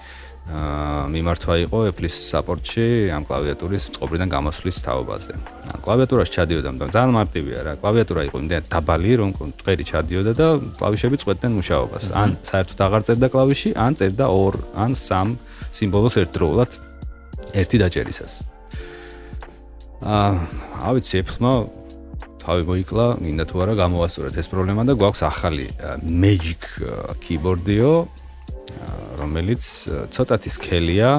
მიმართვა 0.51 1.55
იყო 1.63 1.79
Apple-ის 1.91 2.15
საპორტში 2.27 2.85
ამ 3.15 3.23
კლავიატურის 3.29 3.85
წყობრიდან 3.95 4.29
გამოსვლის 4.35 4.79
თაობაზე. 4.83 5.35
ან 5.71 5.79
კლავიატურაში 5.85 6.33
ჩადიოდა, 6.35 6.69
მაგრამ 6.75 6.91
ძალიან 6.91 7.15
მარტივია 7.15 7.59
რა. 7.67 7.73
კლავიატურა 7.79 8.21
იყო 8.27 8.37
იმდენ 8.43 8.63
დაბალი, 8.67 9.13
რომ 9.21 9.31
წვერი 9.63 9.85
ჩადიოდა 9.87 10.33
და 10.35 10.47
კლავიშები 10.79 11.17
წვეთდნენ 11.23 11.53
მუშაობას. 11.55 12.05
ან 12.11 12.29
საერთოდ 12.51 12.79
აღარ 12.83 13.03
წერდა 13.07 13.29
კლავიში, 13.31 13.71
ან 13.79 13.93
წერდა 13.95 14.27
2, 14.27 14.59
ან 14.75 14.91
3 14.99 15.39
სიმბოლოს 15.71 16.15
ერთდროულად 16.19 16.71
ერთი 17.55 17.77
დაჭერისას. 17.83 18.33
აა, 20.03 20.35
ავიცი 20.91 21.15
Apple-მა 21.23 21.53
თავი 22.41 22.63
მოიკლა, 22.67 23.07
მინდა 23.23 23.45
თუ 23.47 23.57
არა 23.63 23.75
გამოასწორეთ 23.79 24.35
ეს 24.41 24.49
პრობლემა 24.51 24.83
და 24.89 24.93
გვაქვს 24.99 25.23
ახალი 25.29 25.67
Magic 26.03 26.63
keyboard-იო, 27.23 27.93
რომელიც 29.21 29.63
ცოტათი 30.15 30.51
სქელია, 30.57 31.11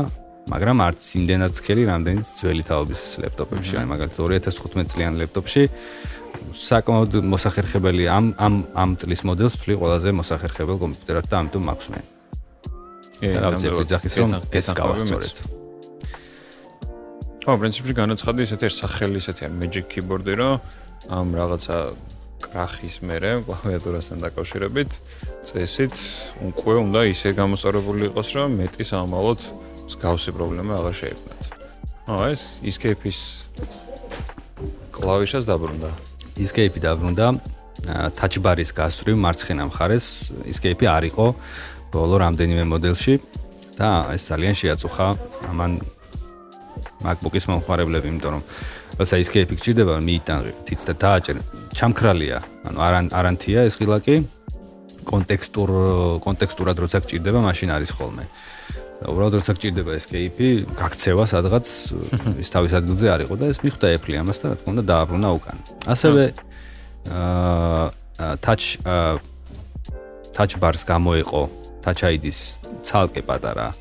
მაგრამ 0.50 0.78
არც 0.88 1.02
იმდენად 1.22 1.54
სქელი, 1.54 1.84
რამდენიც 1.92 2.28
ძველი 2.42 2.64
თაობის 2.66 3.02
ლეპტოპებში, 3.22 3.74
აი 3.82 3.86
მაგალითად 3.94 4.20
2015 4.26 4.92
წლიან 4.96 5.14
ლეპტოპში 5.22 5.64
საკმაოდ 6.58 7.22
მოსახერხებელი 7.32 8.08
ამ 8.12 8.26
ამ 8.42 8.54
ამ 8.74 8.90
წლის 9.00 9.22
მოდელს 9.28 9.56
თვლი 9.62 9.76
ყველაზე 9.82 10.10
მოსახერხებელ 10.20 10.78
კომპიუტერად 10.84 11.26
და 11.30 11.36
ამიტომ 11.42 11.64
მაქვს 11.70 11.88
მე. 11.92 12.02
რაღაცა 13.22 13.68
ეძახის 13.86 14.14
რომ 14.18 14.30
ეს 14.50 14.68
გავასწორეთ. 14.74 15.38
ო, 17.46 17.52
პრინციპში 17.62 17.94
განაცხადი 18.02 18.40
ესეთი 18.46 18.66
ერთ 18.70 18.76
სახელი 18.82 19.18
ესეთი 19.22 19.42
არ 19.48 19.54
Magic 19.62 19.86
Keyboard-ი, 19.94 20.34
რომ 20.42 20.54
ამ 21.10 21.28
რაღაცა 21.38 21.76
კრახის 22.42 22.96
მერე 23.06 23.32
კლავიატურასთან 23.48 24.18
დაკავშირებით 24.26 24.92
წესით 25.48 25.96
უკვე 26.50 26.76
უნდა 26.82 27.02
ისე 27.14 27.30
გამოსწორებული 27.38 28.10
იყოს, 28.10 28.28
რომ 28.36 28.50
მეტი 28.62 28.84
სამალოთ 28.92 29.42
მსგავსი 29.88 30.32
პრობლემა 30.36 30.74
აღარ 30.82 30.96
შეექმნათ. 31.02 31.42
ო, 32.12 32.16
ეს 32.34 32.42
Escape-ის 32.66 33.20
კლავიშას 34.92 35.46
დაბრუნდა. 35.46 35.90
Escape 36.42 36.78
დაბრუნდა 36.82 37.28
touch 38.18 38.38
bar-ის 38.42 38.70
გასწრივ 38.78 39.18
მარცხენა 39.18 39.64
მხარეს 39.70 40.06
Escape 40.46 40.86
არ 40.86 41.04
იყო 41.10 41.26
ბოლო 41.92 42.16
რამდენიმე 42.22 42.64
მოდელში 42.70 43.16
და 43.78 44.14
ეს 44.14 44.30
ძალიან 44.30 44.56
შეაწუხა 44.62 45.08
ამან 45.50 45.82
MacBook-ის 47.02 47.50
მომხმარებლები, 47.50 48.08
იმიტომ 48.14 48.32
რომ 48.38 48.44
როცა 49.00 49.16
Escape 49.24 49.54
გჭირდება 49.56 49.96
მიიტანე 50.02 50.52
თიც 50.68 50.82
და 50.88 50.94
დააჭერ. 51.04 51.38
ჩამქრალია, 51.78 52.38
ანუ 52.68 52.78
არან 52.88 53.06
არანთია 53.12 53.60
ეს 53.70 53.76
ღილაკი. 53.80 54.16
კონტექსტურ 55.02 55.70
კონტექსტურად 56.22 56.78
როცა 56.84 56.98
გჭირდება, 57.04 57.40
მაშინ 57.42 57.70
არის 57.76 57.92
ხოლმე. 57.98 58.26
და 59.02 59.06
უბრალოდ 59.10 59.34
როცა 59.42 59.52
გჭირდება 59.58 59.92
Escape, 59.98 60.48
გაქცევა 60.78 61.24
სადღაც 61.26 61.66
ის 62.38 62.50
თავის 62.54 62.72
ადგილზე 62.78 63.06
არ 63.10 63.22
იყო 63.26 63.34
და 63.42 63.46
ეს 63.50 63.58
მიხვდა 63.66 63.88
Apple-ი 63.98 64.18
ამას 64.22 64.38
და 64.42 64.46
რა 64.54 64.56
თქმა 64.62 64.70
უნდა 64.78 64.84
დააბრუნა 64.92 65.30
უკან. 65.42 65.58
ასევე 65.90 66.24
აა 67.10 68.02
touch 68.42 68.78
touch 70.34 70.54
bars 70.62 70.86
გამოიყო 70.86 71.42
touch 71.82 72.02
ID-ის 72.06 72.40
ცალკე 72.86 73.26
პატარა 73.26 73.74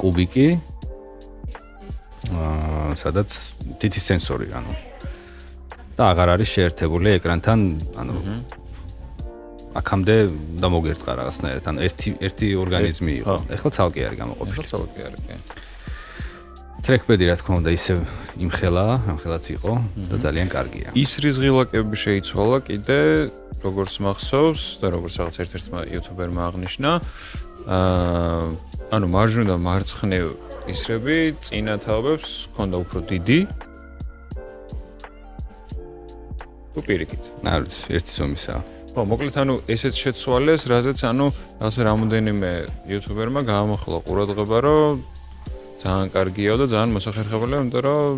კუბიკი 0.00 0.48
აა 2.28 2.96
სადაც 3.00 3.30
თითი 3.80 4.00
სენსორი 4.00 4.52
ანუ. 4.52 4.72
და 5.96 6.02
აღარ 6.12 6.28
არის 6.36 6.48
შეერთებული 6.56 7.08
ეკრანთან 7.16 7.60
ანუ. 7.96 8.14
აქამდე 9.80 10.16
დამოგერტყა 10.60 11.10
რაღაცნაირად 11.20 11.64
ანუ 11.70 11.78
ერთი 11.86 12.10
ერთი 12.20 12.46
ორგანიზმი 12.60 13.12
იყო. 13.22 13.36
ეხლა 13.56 13.70
ცალკე 13.76 14.00
არის 14.08 14.18
გამოყოფილი. 14.20 14.52
ეხლა 14.52 14.64
ცალკე 14.70 15.00
არის 15.08 15.20
კი. 15.26 15.34
ტრეკპედი 16.80 17.24
რა 17.28 17.34
თქმა 17.40 17.54
უნდა 17.60 17.70
ისე 17.76 17.92
იმხელა 18.40 18.84
ამხელაც 19.12 19.44
იყო 19.56 19.72
და 20.10 20.16
ძალიან 20.24 20.48
კარგია. 20.48 20.88
ის 20.96 21.12
რის 21.20 21.36
ღილაკები 21.36 21.96
შეიცვალა 22.04 22.58
კიდე 22.66 23.00
როგორც 23.60 23.92
მახსოვს 24.00 24.62
და 24.80 24.86
როგორც 24.96 25.14
რაღაც 25.20 25.36
ერთ-ერთმა 25.44 25.80
იუთუბერმა 25.92 26.42
აღნიშნა 26.48 26.90
აა 27.68 28.44
ანუ 28.96 29.06
მარჯვნივ 29.12 29.46
და 29.52 29.56
მარცხნივ 29.60 30.26
ვაკისრები, 30.70 31.34
წინა 31.42 31.74
თავებს 31.82 32.46
ჰქონდა 32.54 32.76
უფრო 32.78 32.98
დიდი. 33.10 33.38
თუ 36.70 36.80
პირიქით. 36.86 37.22
არ 37.42 37.60
ვიცი, 37.66 37.86
ერთი 37.98 38.12
სომისაა. 38.14 38.60
ხო, 38.94 39.00
მოკლედ 39.10 39.36
ანუ 39.42 39.54
ესეც 39.66 39.94
შეცვალეს, 39.98 40.62
რაზეც 40.70 41.00
ანუ 41.10 41.26
ასე 41.58 41.80
რამოდენიმე 41.90 42.52
იუთუბერმა 42.86 43.40
გაამახლა 43.50 43.98
ყურადღება, 44.06 44.58
რომ 44.62 45.02
ძალიან 45.82 46.08
კარგიაო 46.14 46.56
და 46.62 46.66
ძალიან 46.70 46.90
მოსახერხებელია, 46.94 47.58
იმიტომ 47.66 47.82
რომ 47.90 48.14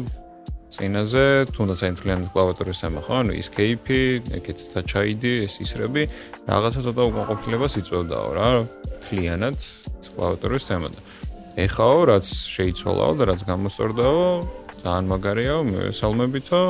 წინაზე 0.73 1.25
თუნდაც 1.57 1.81
აი 1.85 1.91
მთლიანად 1.97 2.29
კლავიატურის 2.37 2.79
თემა 2.85 3.01
ხო, 3.01 3.13
ანუ 3.17 3.33
escape, 3.41 3.97
ეგეთ 4.37 4.59
touch 4.77 4.93
ID, 5.01 5.25
ეს 5.49 5.57
ისრები 5.65 6.03
რაღაცა 6.45 6.81
ცოტა 6.85 7.03
უკმაყოფილებას 7.09 7.73
იწვევდაო 7.81 8.29
რა, 8.37 8.49
მთლიანად 9.01 9.57
კლავიატურის 10.13 10.65
თემადა. 10.69 11.01
ეხაო, 11.57 11.99
რაც 12.09 12.27
შეიცვალაო 12.27 13.13
და 13.21 13.25
რაც 13.29 13.41
გამოსწორდაო, 13.45 14.25
ძალიან 14.83 15.05
მაგარიაო, 15.13 15.61
მევესალმებითო. 15.69 16.61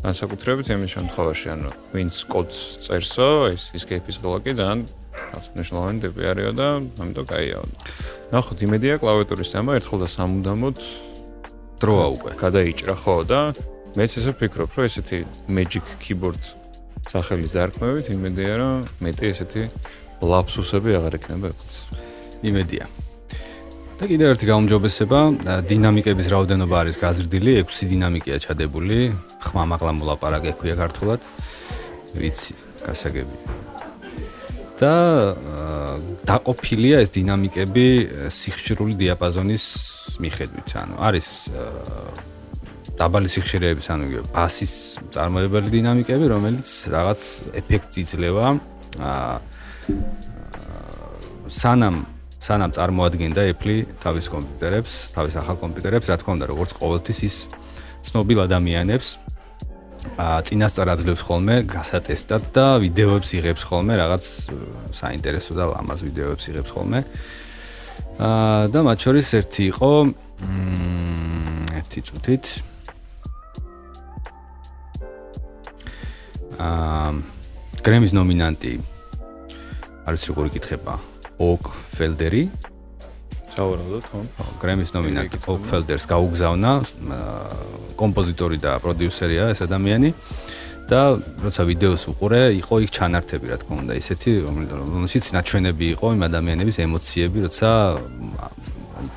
განსაკუთრებით 0.00 0.66
იმის 0.72 0.90
შემთხვევაში, 0.96 1.46
ანუ 1.54 1.70
ვინც 1.92 2.14
კოდს 2.32 2.58
წერსო, 2.88 3.28
ეს 3.52 3.62
escape-ის 3.76 4.16
ღლა 4.22 4.38
კი 4.40 4.52
ძალიან 4.56 4.80
რაღაც 5.12 5.46
მნიშვნელოვანი 5.52 5.98
ტიპი 6.00 6.22
არისო 6.30 6.52
და 6.56 6.68
ამიტომ 7.04 7.26
кайაო. 7.28 7.64
ნახოთ, 8.32 8.58
იმედია 8.64 8.94
კლავიატურის 9.02 9.50
თემა 9.52 9.70
ერთხელ 9.76 9.98
და 10.00 10.08
სამუდამოდ 10.16 10.76
დროა 11.80 12.06
უკვე. 12.16 12.30
გადაიჭრა 12.40 12.94
ხო 13.02 13.16
და 13.28 13.40
მეც 13.98 14.10
ესე 14.16 14.30
ვფიქრობ, 14.32 14.70
რომ 14.76 14.84
ესეთი 14.88 15.18
Magic 15.50 15.84
Keyboard 16.00 16.42
სახელის 17.12 17.52
დარქმევით 17.58 18.06
იმედია, 18.14 18.52
რომ 18.56 18.76
მეტი 19.04 19.24
ესეთი 19.34 19.62
ლაფსუსები 20.22 20.90
აღარ 20.96 21.14
ექნება 21.18 21.46
ეყლს. 21.52 21.76
იმედია. 22.40 22.84
და 24.00 24.06
კიდევ 24.08 24.30
ერთი 24.32 24.46
გაუმჯობესება, 24.48 25.18
დინამიკების 25.68 26.28
რაოდენობა 26.32 26.76
არის 26.80 26.96
გაზრდილი, 27.02 27.52
6 27.68 27.84
დინამიკია 27.84 28.38
ჩადებული, 28.40 29.12
ხმამაღლა 29.44 29.92
მოლაპარაკე 29.92 30.52
ქვია 30.56 30.76
ქართულად. 30.80 31.20
ვიცი, 32.16 32.54
გასაგები. 32.80 33.36
და 34.80 34.96
დაყოფილია 36.24 37.04
ეს 37.04 37.12
დინამიკები 37.12 37.86
სიხშირული 38.32 38.96
დიაპაზონის 38.96 39.64
მიხედვით, 40.24 40.68
ანუ 40.80 40.94
არის 40.96 41.28
დაბალი 42.96 43.28
სიხშირეების, 43.28 43.86
ანუ 43.92 44.24
ბასის 44.32 44.72
წარმოებელი 45.12 45.68
დინამიკები, 45.76 46.24
რომელიც 46.32 46.68
რაღაც 46.88 47.20
ეფექტს 47.60 47.96
იძლევა 48.00 48.46
აა 48.96 49.36
სანამ 51.52 52.19
სანამ 52.40 52.72
წარმოადგენდა 52.72 53.42
Apple 53.52 53.84
თავის 54.00 54.26
კომპიუტერებს, 54.32 54.92
თავის 55.12 55.34
ახალ 55.36 55.56
კომპიუტერებს, 55.60 56.08
რა 56.08 56.16
თქმა 56.20 56.32
უნდა, 56.40 56.46
როგორც 56.48 56.70
ყოველთვის 56.80 57.18
ის 57.28 57.36
ცნობილ 58.08 58.38
ადამიანებს 58.48 59.08
აა 60.16 60.40
წინასწარ 60.48 60.88
აძლევს 60.94 61.22
ხოლმე 61.28 61.56
გასატესტად 61.68 62.48
და 62.56 62.64
ვიდეოებს 62.80 63.30
იღებს 63.36 63.62
ხოლმე 63.68 64.00
რაღაც 64.00 64.24
საინტერესო 64.96 65.52
და 65.58 65.64
ამას 65.76 66.00
ვიდეოებს 66.08 66.44
იღებს 66.48 66.70
ხოლმე. 66.72 67.00
აა 68.16 68.72
და 68.72 68.80
მათ 68.88 68.98
შორის 69.04 69.28
ერთი 69.36 69.62
იყო 69.72 69.92
მმ 70.40 71.68
ერთი 71.84 72.00
წუთით. 72.08 72.44
აა 76.56 77.12
გრემის 77.84 78.12
ნომინანტი. 78.16 78.72
არის 80.08 80.22
როგორი 80.32 80.50
კითხება 80.56 81.09
ოკ 81.40 81.72
ფელდერი 81.96 82.44
საუბრობთ 83.56 84.06
ხო 84.12 84.46
გრემის 84.62 84.94
ნომინანტი 84.94 85.40
ოკ 85.40 85.64
ფელდერს 85.70 86.06
გაუგზავნა 86.12 86.72
კომპოზიტორი 88.00 88.58
და 88.62 88.78
პროდიუსერია 88.84 89.50
ეს 89.56 89.60
ადამიანი. 89.66 90.12
და 90.90 91.22
როცა 91.46 91.62
ვიდეოს 91.70 92.02
უყურე 92.10 92.42
იყო 92.58 92.74
იქ 92.82 92.90
ჩანართები 92.90 93.46
რა 93.46 93.56
თქმა 93.62 93.76
უნდა 93.86 93.94
ისეთი 94.02 94.30
რომელშიც 94.42 95.24
ნაჩვენები 95.38 95.86
იყო 95.94 96.06
იმ 96.18 96.22
ადამიანების 96.26 96.76
ემოციები 96.82 97.38
როცა 97.46 97.70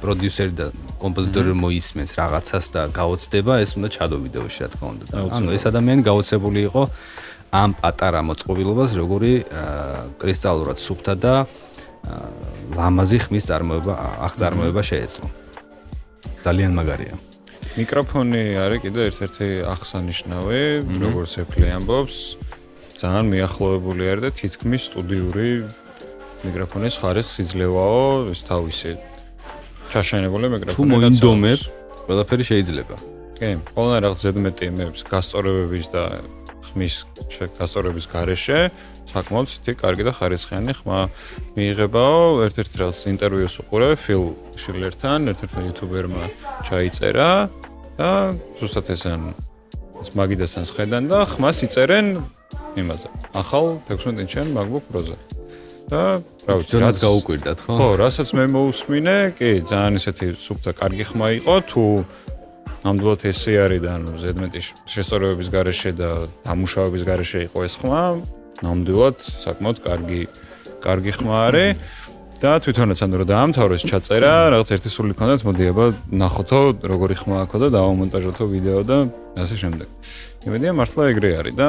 პროდიუსერი 0.04 0.54
და 0.54 0.66
კომპოზიტორი 1.02 1.52
მოისმენს 1.60 2.12
რაღაცას 2.16 2.66
და 2.76 2.82
გაოცდება, 2.96 3.54
ეს 3.64 3.72
უნდა 3.76 3.90
ჩადო 3.96 4.18
ვიდეოში, 4.24 4.60
რა 4.64 4.70
თქმა 4.74 4.88
უნდა. 4.94 5.04
ანუ 5.36 5.50
ეს 5.58 5.64
ადამიანი 5.68 6.02
გაოცებული 6.08 6.60
იყო 6.70 6.84
ამ 7.54 7.72
პატარა 7.82 8.22
მოწყობილობას, 8.30 8.90
როგორი 9.02 9.34
კრისტალურად 10.22 10.78
სუფთა 10.80 11.14
და 11.20 11.34
ლამაზი 12.74 13.18
ხმის 13.24 13.44
წარმოება, 13.50 13.94
აღწარმოება 14.28 14.82
შეეძლო. 14.84 15.28
ძალიან 16.44 16.72
მაგარია. 16.76 17.16
მიკროფონი 17.74 18.44
არის 18.64 18.80
კიდე 18.86 19.02
ერთ-ერთი 19.10 19.48
აღსანიშნავი, 19.74 20.64
როგორც 21.02 21.32
ეფლი 21.42 21.68
ამბობს, 21.78 22.18
ძალიან 23.02 23.26
მიახლოებული 23.34 24.04
არის 24.12 24.24
და 24.24 24.30
თითქმის 24.38 24.82
სტუდიური 24.94 25.50
მიკროფონის 26.44 26.96
ხარისხს 27.02 27.36
იძლევაო 27.44 28.30
ეს 28.36 28.42
თავისი 28.46 28.92
ჩაშენებული 29.90 30.46
მიკროფონი. 30.54 30.76
თუ 30.78 30.84
მოინდომებ, 30.92 31.60
ყველაფერი 32.06 32.44
შეიძლება. 32.52 32.96
კი, 33.40 33.50
ყველა 33.74 33.96
რაღაც 34.04 34.20
ზედმეტი 34.24 34.64
იმებს 34.70 35.00
გასწორებების 35.10 35.88
და 35.96 36.04
ხმის 36.68 36.96
გასწორების 37.58 38.06
გარეშე 38.14 38.60
საკმაოდ 39.12 39.48
ცეთი 39.52 39.72
კარგი 39.82 40.04
და 40.08 40.12
ხარისხიანი 40.16 40.74
ხმა 40.80 41.00
მიიღებაო. 41.58 42.22
ერთ-ერთი 42.48 42.76
რაღაც 42.82 43.00
ინტერვიუს 43.14 43.56
უყურე 43.62 43.90
ფილ 44.00 44.24
შილერთან, 44.56 45.20
ერთ-ერთი 45.32 45.60
იუთუბერმა 45.68 46.24
ჩაიწერა 46.68 47.32
და 48.00 48.10
ზუსტად 48.58 48.88
ესენ 48.96 49.22
ეს 50.02 50.10
მაგიდასთან 50.18 50.64
შედან 50.70 51.04
და 51.12 51.20
ხმას 51.30 51.58
იწერენ 51.68 52.08
იმაზე. 52.80 53.08
ახალ 53.34 53.80
16 53.88 54.24
ინჩიან 54.24 54.48
MacBook 54.56 54.84
Pro-ზე. 54.90 55.18
და 55.90 56.24
რა 56.48 56.54
ვიცი, 56.60 56.76
რაც 56.80 56.98
გაუკვირდათ, 57.04 57.60
ხო? 57.64 57.74
ხო, 57.76 57.88
რასაც 58.00 58.30
მე 58.36 58.46
მოусმინე, 58.56 59.18
კი, 59.38 59.52
ძალიან 59.68 59.94
ესეთი 60.00 60.28
სუფთა 60.40 60.72
კარგი 60.80 61.06
ხმა 61.12 61.28
იყო, 61.44 61.56
თუ 61.70 61.84
ნამდვილად 62.84 63.22
ესე 63.32 63.54
არის 63.64 63.80
და 63.84 63.90
ანუ 64.00 64.12
ზედმეტი 64.24 64.60
შესწორებების 64.92 65.48
garaშე 65.56 65.92
და 65.96 66.10
დამუშავების 66.48 67.04
garaშე 67.08 67.40
იყო 67.48 67.60
ეს 67.68 67.76
ხმა, 67.80 68.04
ნამდვილად 68.64 69.18
საკმაოდ 69.44 69.78
კარგი 69.84 70.22
კარგი 70.84 71.12
ხმა 71.20 71.36
არის. 71.48 72.02
და 72.44 72.60
თვითონაც 72.60 73.00
ანუ 73.00 73.16
რა 73.24 73.26
დაამთავრეს 73.32 73.84
ჩაწერა, 73.88 74.52
რაღაც 74.52 74.70
ერთი 74.76 74.90
სული 74.92 75.16
ქონდათ, 75.16 75.48
მოდი 75.48 75.64
აბა 75.72 75.86
ნახოთო 76.12 76.60
როგორი 76.92 77.16
ხმა 77.16 77.36
აქვს 77.48 77.60
და 77.64 77.68
დავამონტაჟოთო 77.72 78.44
ვიდეო 78.52 78.82
და 78.84 78.98
ასე 79.40 79.56
შემდეგ. 79.64 79.88
იმედია 80.44 80.72
მართლა 80.76 81.04
ეგრე 81.16 81.30
არის 81.40 81.56
და 81.56 81.68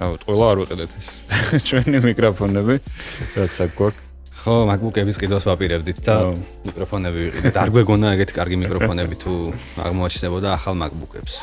რავი, 0.00 0.16
ყველა 0.24 0.44
არ 0.48 0.56
ვიყიდეთ 0.64 0.90
ეს 0.96 1.08
ჩვენი 1.68 1.98
მიკროფონები, 2.08 2.74
რაც 3.36 3.54
აქ 3.60 3.70
გვაქვს. 3.76 4.04
ხო, 4.40 4.54
MacBook-ების 4.72 5.16
ყიდვას 5.20 5.44
ვაპირებდით 5.44 5.98
და 6.08 6.14
მიკროფონები 6.64 7.18
ვიყიდეთ. 7.28 7.56
არ 7.60 7.68
გვეგონა 7.76 8.16
ეგეთი 8.16 8.32
კარგი 8.40 8.56
მიკროფონები 8.64 9.14
თუ 9.20 9.32
აღმოაჩნდებოდა 9.84 10.48
ახალ 10.56 10.74
MacBook-ებს. 10.80 11.34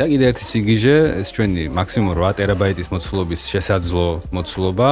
და 0.00 0.06
კიდე 0.08 0.30
ერთი 0.32 0.44
სიგიჟე, 0.48 0.96
ეს 1.20 1.28
ჩვენი 1.36 1.62
მაქსიმუმ 1.76 2.16
8 2.16 2.38
ტერაბაიტის 2.40 2.88
მოცულობის 2.88 3.42
შესაძლო 3.52 4.04
მოცულობა 4.32 4.90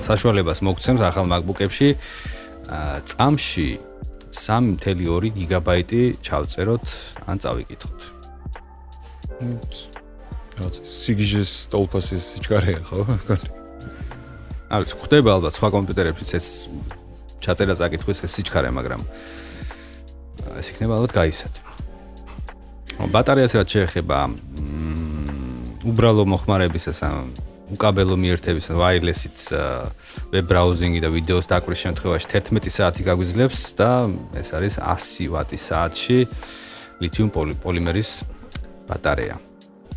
საშუალებას 0.00 0.64
მოგცემს 0.64 1.02
ახალ 1.04 1.28
MacBook-ებში 1.28 1.88
წამში 3.04 3.68
3.2 4.32 5.28
გიგაბაიტი 5.36 6.02
ჩავწეროთ 6.24 6.86
ან 7.28 7.36
წავიკითხოთ. 7.44 8.00
რაც 10.56 10.74
სიგიჟეს 10.88 11.50
სტოლფასის 11.68 12.24
სიჩქარეა 12.32 12.80
ხო? 12.80 13.04
არის 14.72 14.90
ხდება 15.04 15.36
ალბათ 15.36 15.52
სხვა 15.52 15.68
კომპიუტერებშიც 15.76 16.30
ეს 16.40 16.46
ჩაწერა 17.44 17.76
წაკითხვის 17.76 18.24
ეს 18.24 18.32
სიჩქარე, 18.40 18.72
მაგრამ 18.72 19.04
ეს 20.56 20.66
იქნება 20.72 20.96
ალბათ 20.96 21.12
გაისად. 21.12 21.73
ბატარეას 22.98 23.54
რაც 23.58 23.68
შეეხება 23.74 24.18
უბრალო 25.84 26.24
მოხმარების 26.30 26.84
ეს 26.92 27.00
უკაბელო 27.74 28.16
მიერთების 28.20 28.66
wireless-ით 28.76 29.38
web 30.30 30.46
browsing-ი 30.46 31.00
და 31.00 31.08
ვიდეოს 31.10 31.48
დაკვრის 31.48 31.80
შემთხვევაში 31.84 32.28
11 32.30 32.70
საათი 32.70 33.02
გაგვიძლებს 33.08 33.60
და 33.78 33.90
ეს 34.36 34.48
არის 34.54 34.74
100 34.78 35.32
ვატის 35.32 35.62
საათში 35.72 36.18
ლითიუმ 37.00 37.30
პოლიმერის 37.64 38.10
ბატარეა. 38.88 39.36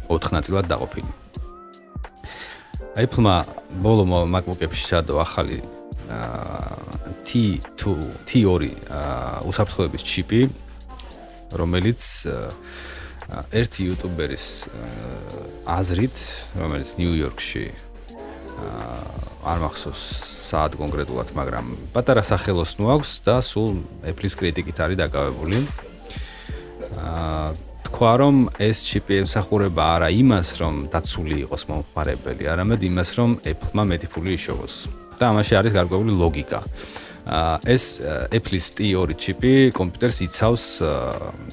4 0.09 0.31
ნაწილად 0.31 0.65
დაყოფილი. 0.71 1.11
Apple-მა 2.97 3.35
ბოლო 3.83 4.03
MacBook-ებში 4.25 4.83
ჩადო 4.89 5.21
ახალი 5.21 5.61
T2 7.27 7.83
T2 8.25 8.71
უსაფრთხოების 9.45 10.01
ჩიპი 10.01 10.41
რომელიც 11.51 12.01
ერთი 13.51 13.79
იუტუბერის 13.87 14.47
აზრით, 15.67 16.17
რომელიც 16.59 16.89
ნიუ-იორკში 16.99 17.65
არ 19.47 19.61
მახსოვს 19.63 20.03
საათ 20.47 20.77
კონკრეტულად, 20.79 21.31
მაგრამ 21.35 21.71
პატარა 21.91 22.23
სახელოსნო 22.23 22.87
აქვს 22.95 23.11
და 23.27 23.35
სულ 23.43 23.81
Apple-ის 24.07 24.35
კრიტიკით 24.39 24.77
არის 24.79 24.99
დაკავებული. 25.03 25.59
აა 26.97 27.67
თქვა 27.87 28.13
რომ 28.19 28.35
ეს 28.59 28.83
ჩიპი 28.83 29.23
ემსახურება 29.23 29.83
არა 29.95 30.09
იმას, 30.11 30.49
რომ 30.59 30.73
დაცული 30.91 31.35
იყოს 31.47 31.63
მომხმარებელი, 31.71 32.43
არამედ 32.51 32.81
იმას, 32.83 33.09
რომ 33.19 33.29
Apple-მა 33.47 33.83
მეტი 33.91 34.07
ფული 34.11 34.35
იშოვოს. 34.35 34.75
და 35.17 35.33
ამაში 35.33 35.53
არის 35.57 35.73
გარკვეული 35.73 36.13
ლოგიკა. 36.13 36.59
ეს 37.67 37.99
Apple-ის 38.31 38.71
T2 38.77 39.15
ჩიპი 39.19 39.53
კომპიუტერს 39.75 40.17
იცავს 40.23 40.65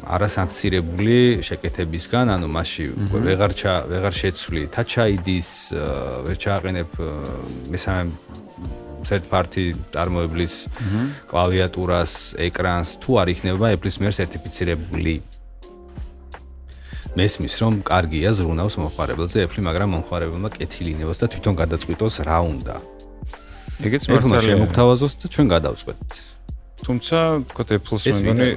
არასანქცირებული 0.06 1.42
შეკეთებისგან, 1.42 2.30
ანუ 2.30 2.46
მასში 2.46 2.84
ვეღარ 3.10 3.52
ჩა 3.58 3.74
ვეღარ 3.90 4.14
შეცვლი. 4.14 4.62
Touch 4.70 4.94
ID-ს, 5.02 5.74
ვერ 5.74 6.36
ჩააყენებ 6.38 6.90
მესამე 7.74 8.02
third 9.04 9.26
party 9.28 9.74
წარმოებლის 9.90 10.54
კლავიატურას, 11.28 12.38
ეკრანს, 12.38 12.96
თუ 13.02 13.10
არ 13.20 13.28
იქნება 13.34 13.74
Apple-ის 13.74 13.98
მიერ 13.98 14.14
სერტიფიცირებული. 14.14 15.16
მესმის 17.14 17.54
რომ 17.62 17.74
კარგია 17.86 18.30
ზრუნავს 18.34 18.74
მომხმარებელზე 18.74 19.46
Apple, 19.46 19.62
მაგრამ 19.62 19.88
მომხმარებელმა 19.94 20.48
კეთილი 20.50 20.98
ნებას 20.98 21.22
და 21.22 21.26
თვითონ 21.30 21.54
გადაწყვიტოს 21.62 22.14
რა 22.26 22.38
უნდა. 22.42 22.93
ეგეც 23.82 24.02
მართალია 24.06 24.40
შემოგთავაზოს 24.44 25.12
და 25.18 25.26
ჩვენ 25.34 25.46
გადავწყვეტ. 25.54 25.98
თუმცა 26.84 27.16
თქო 27.50 27.62
Apple-ს 27.74 28.04
მეგონი 28.22 28.50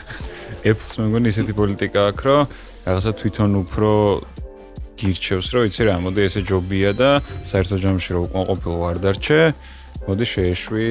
Apple-ს 0.70 0.94
მეგონი 0.98 1.26
ისეთი 1.30 1.52
პოლიტიკა 1.54 2.00
აქვს, 2.10 2.24
რომ 2.24 2.40
რაღაცა 2.88 3.10
თვითონ 3.20 3.50
უფრო 3.62 3.90
გირჩევს, 4.98 5.48
რომ 5.54 5.62
იცი 5.68 5.82
რა, 5.84 5.94
მოდი 6.00 6.20
ესე 6.24 6.40
ჯობია 6.48 6.90
და 6.96 7.10
საერთო 7.44 7.76
ჯამში 7.84 8.10
რო 8.14 8.20
უკმაყოფილო 8.26 8.78
არ 8.90 8.98
დარჩე, 9.04 9.40
მოდი 10.08 10.24
შეეშვი 10.24 10.88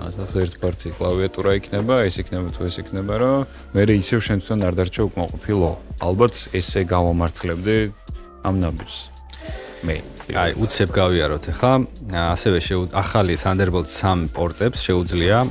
ასას 0.00 0.32
ერთ 0.40 0.54
პარტი 0.60 0.88
კლავიატურა 0.96 1.50
იქნება, 1.60 1.94
ეს 2.08 2.16
იქნება 2.22 2.48
თუ 2.56 2.68
ეს 2.68 2.76
იქნება, 2.80 3.14
რომ 3.20 3.36
მე 3.76 3.82
ისევ 4.00 4.20
შენ 4.26 4.38
თვითონ 4.40 4.60
არ 4.68 4.74
დარჩე 4.80 5.02
უკმაყოფილო. 5.08 5.70
ალბათ 6.00 6.34
ესე 6.56 6.80
გავამართლებდი 6.88 7.78
ამ 8.48 8.54
ნაბიჯს. 8.64 8.98
მე 9.84 9.96
აი 10.36 10.52
უცებ 10.62 10.90
გავიაროთ 10.94 11.44
ახლა. 11.50 11.72
ასევე 12.34 12.58
ახალი 12.94 13.34
Thunderbolt 13.34 13.88
3 13.90 14.28
პორტებს 14.34 14.78
შეუძლია. 14.86 15.46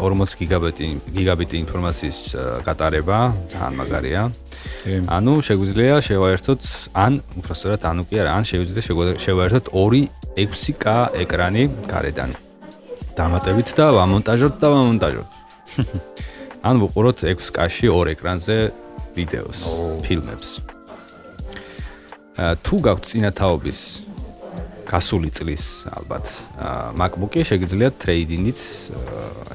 40 0.00 0.36
გიგაბიტი 0.40 0.86
გიგაბიტი 1.16 1.56
ინფორმაციის 1.64 2.18
გატარება. 2.66 3.18
ძალიან 3.52 3.74
მაგარია. 3.80 4.22
ანუ 5.16 5.32
შეგვიძლია 5.48 5.96
შევაერთოთ 6.08 6.62
ან 6.94 7.12
უბრალოდ 7.38 7.82
ანუ 7.90 8.02
კი 8.08 8.14
არა 8.22 8.30
ან 8.38 8.44
შეგვიძლია 8.50 8.82
შევაერთოთ 9.20 9.66
2 9.72 10.08
6K 10.36 10.84
ეკრანი 11.22 11.62
გარედან. 11.92 12.30
დამატებით 13.16 13.68
და 13.76 13.86
ვამონტაჟოთ 13.96 14.54
და 14.60 14.68
ვამონტაჟოთ. 14.72 15.30
ან 16.68 16.74
ვუყუროთ 16.80 17.18
6K-ში 17.28 17.86
ორ 17.90 18.06
ეკრანზე 18.14 18.56
ვიდეოს 19.16 19.60
ფილმებს. 20.06 20.48
თუ 22.38 22.76
გაქვთ 22.80 23.04
წინათაობის 23.12 23.80
გასული 24.92 25.30
წლის 25.32 25.64
ალბათ 25.88 26.28
MacBook-ი 27.00 27.46
შეგიძლიათ 27.48 27.94
ტრეიდინით 28.02 28.60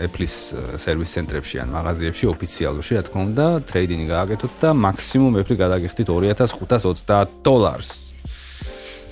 Apple-ის 0.02 0.36
სერვის 0.82 1.14
ცენტრებში 1.14 1.62
ან 1.62 1.70
მაღაზიებში 1.76 2.26
ოფიციალურში 2.34 2.98
რა 2.98 3.04
თქმა 3.06 3.22
უნდა 3.30 3.46
ტრეიდინი 3.70 4.06
გააკეთოთ 4.10 4.54
და 4.64 4.70
მაქსიმუმ 4.82 5.38
Apple 5.44 5.58
გადაგიხდით 5.62 6.10
2530 6.10 7.38
დოლარს 7.46 7.92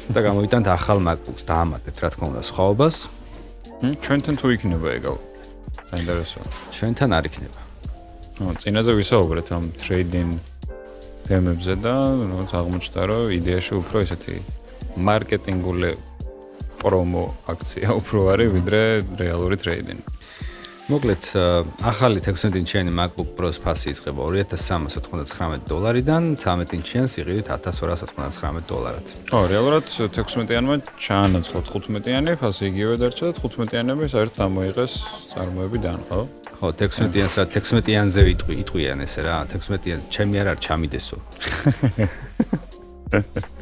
და 0.10 0.20
გამოიტანთ 0.22 0.68
ახალ 0.70 1.00
MacBook-ს 1.02 1.46
დაამატეთ 1.50 1.96
რა 2.02 2.10
თქმა 2.14 2.26
უნდა 2.34 2.42
სხვაობას. 2.50 2.96
ჩვენთან 4.06 4.36
თუ 4.38 4.48
იქნება 4.56 4.88
ეგ 4.98 5.06
საინტერესოა 5.94 6.46
ჩვენთან 6.74 7.10
არ 7.18 7.24
იქნება. 7.30 7.60
ო 8.36 8.54
წინაზე 8.62 8.92
ვისაუბრეთ 9.00 9.48
ამ 9.56 9.64
ტრეიდინ 9.82 10.30
თემებზე 11.26 11.74
და 11.86 11.96
როგორც 12.22 12.52
აღმოჩნდა 12.60 13.02
რომ 13.10 13.24
იდეაში 13.40 13.74
უფრო 13.82 13.98
ესეთი 14.06 14.36
მარკეტინგული 15.08 15.92
პრომო 16.86 17.26
აქცია 17.50 17.90
უფრო 18.00 18.20
არის 18.36 18.54
ვიდრე 18.58 18.82
რეალური 19.18 19.58
ტრეიდინგი. 19.58 20.16
მოკლედ 20.86 21.24
ახალი 21.82 22.22
16 22.22 22.62
ინჩიანი 22.62 22.92
MacBook 22.94 23.34
Pro-ს 23.34 23.58
ფასი 23.58 23.90
იწყება 23.90 24.22
2399 24.30 25.66
დოლარიდან 25.66 26.24
13 26.38 26.78
ინჩიანს 26.78 27.18
იყიდით 27.26 27.50
1299 27.50 28.70
დოლარად. 28.70 29.08
ო, 29.34 29.40
რეალურად 29.50 29.90
16-იანმა 29.90 30.76
ჩაანაცვლა 31.02 31.60
15-იანი, 31.74 32.38
ფასი 32.38 32.70
იგივე 32.70 33.02
დარჩა 33.02 33.34
და 33.34 33.42
15-იანები 33.42 34.06
საერთოდ 34.14 34.46
ამოიღეს 34.46 34.94
წარმოებიდან, 35.34 35.98
ხო? 36.06 36.22
ხო 36.62 36.68
16-იანს 36.86 37.34
რა 37.42 37.46
16-იანზე 37.50 38.22
ვიტყვი 38.30 38.54
იტყვიან 38.62 39.02
ესე 39.10 39.26
რა 39.26 39.42
16-იან 39.58 40.06
ჩემი 40.14 40.36
არ 40.46 40.48
არ 40.54 40.62
ჩამიდესო 40.70 41.18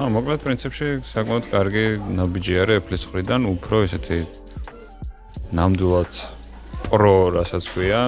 აა 0.00 0.08
მოკლედ 0.08 0.40
პრინციპში 0.40 0.86
საკმაოდ 1.04 1.46
კარგი 1.52 1.84
ნაბიჯი 2.16 2.54
არის 2.62 2.78
Apple-ის 2.80 3.02
ხრიდან 3.10 3.42
უფრო 3.50 3.80
ესეთი 3.84 4.20
ნამდვილად 5.52 6.12
პრო 6.86 7.16
რასაც 7.34 7.66
ქვია 7.68 7.98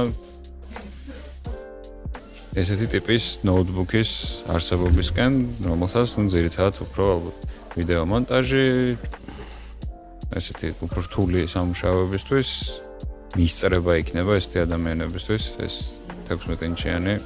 ესეთი 2.56 2.86
ტიპის 2.96 3.26
ნოუთბუქის 3.44 4.12
არსებობისკენ 4.56 5.36
რომელსაც 5.68 6.16
ნუ 6.16 6.24
ძირითადად 6.32 6.80
უფრო 6.86 7.08
ვიდეო 7.76 8.04
მონტაჟი 8.08 8.64
ესეთი 10.40 10.72
უფრო 10.88 11.04
რთული 11.12 11.44
სამუშაოებისთვის 11.44 12.48
მისწრება 13.36 14.00
იქნება 14.00 14.40
ესეთი 14.40 14.64
ადამიანებისთვის 14.64 15.44
ეს 15.68 15.76
16 16.32 16.64
ინჩიანი 16.72 17.20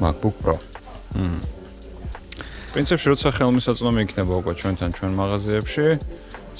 MacBook 0.00 0.40
Pro. 0.40 0.56
მმ. 1.12 1.55
პრინციპში 2.76 3.08
როცა 3.08 3.30
ხელმისაწვდომი 3.32 4.02
იქნება 4.04 4.32
უკვე 4.36 4.52
ჩვენთან 4.60 4.90
ჩვენ 5.00 5.12
მაღაზიებში, 5.16 5.86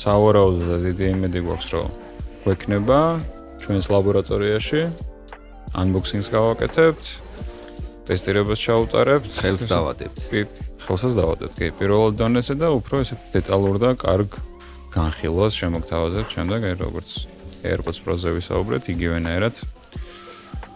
სავარაუდოდ 0.00 0.68
და 0.72 0.78
დიდი 0.86 1.06
იმედი 1.12 1.40
გვაქვს, 1.44 1.68
რომ 1.76 1.88
გვექნება 2.40 3.00
ჩვენს 3.60 3.86
ლაბორატორიაში 3.92 4.80
unboxing-ს 5.76 6.32
გავაკეთებთ, 6.32 7.04
ტესტირებას 8.08 8.60
ჩაუტარებთ, 8.64 9.28
ხელს 9.44 9.62
დავადებთ. 9.68 10.16
კი, 10.32 10.40
ხელსაც 10.88 11.12
დავადებთ, 11.20 11.54
კი, 11.60 11.68
პირველ 11.84 12.16
დონეზე 12.16 12.54
და 12.64 12.72
უფრო 12.72 13.04
ესეთ 13.04 13.20
დეტალურ 13.36 13.76
და 13.76 13.90
კარგ 14.00 14.40
განხილვას 14.96 15.52
შემოგთავაზებთ 15.52 16.30
შემდეგ, 16.32 16.60
აი 16.64 16.74
როგორც 16.80 17.08
AirPods 17.60 18.00
Pro-ზე 18.00 18.32
ვისაუბრეთ, 18.40 18.88
იგივენაირად 18.88 19.54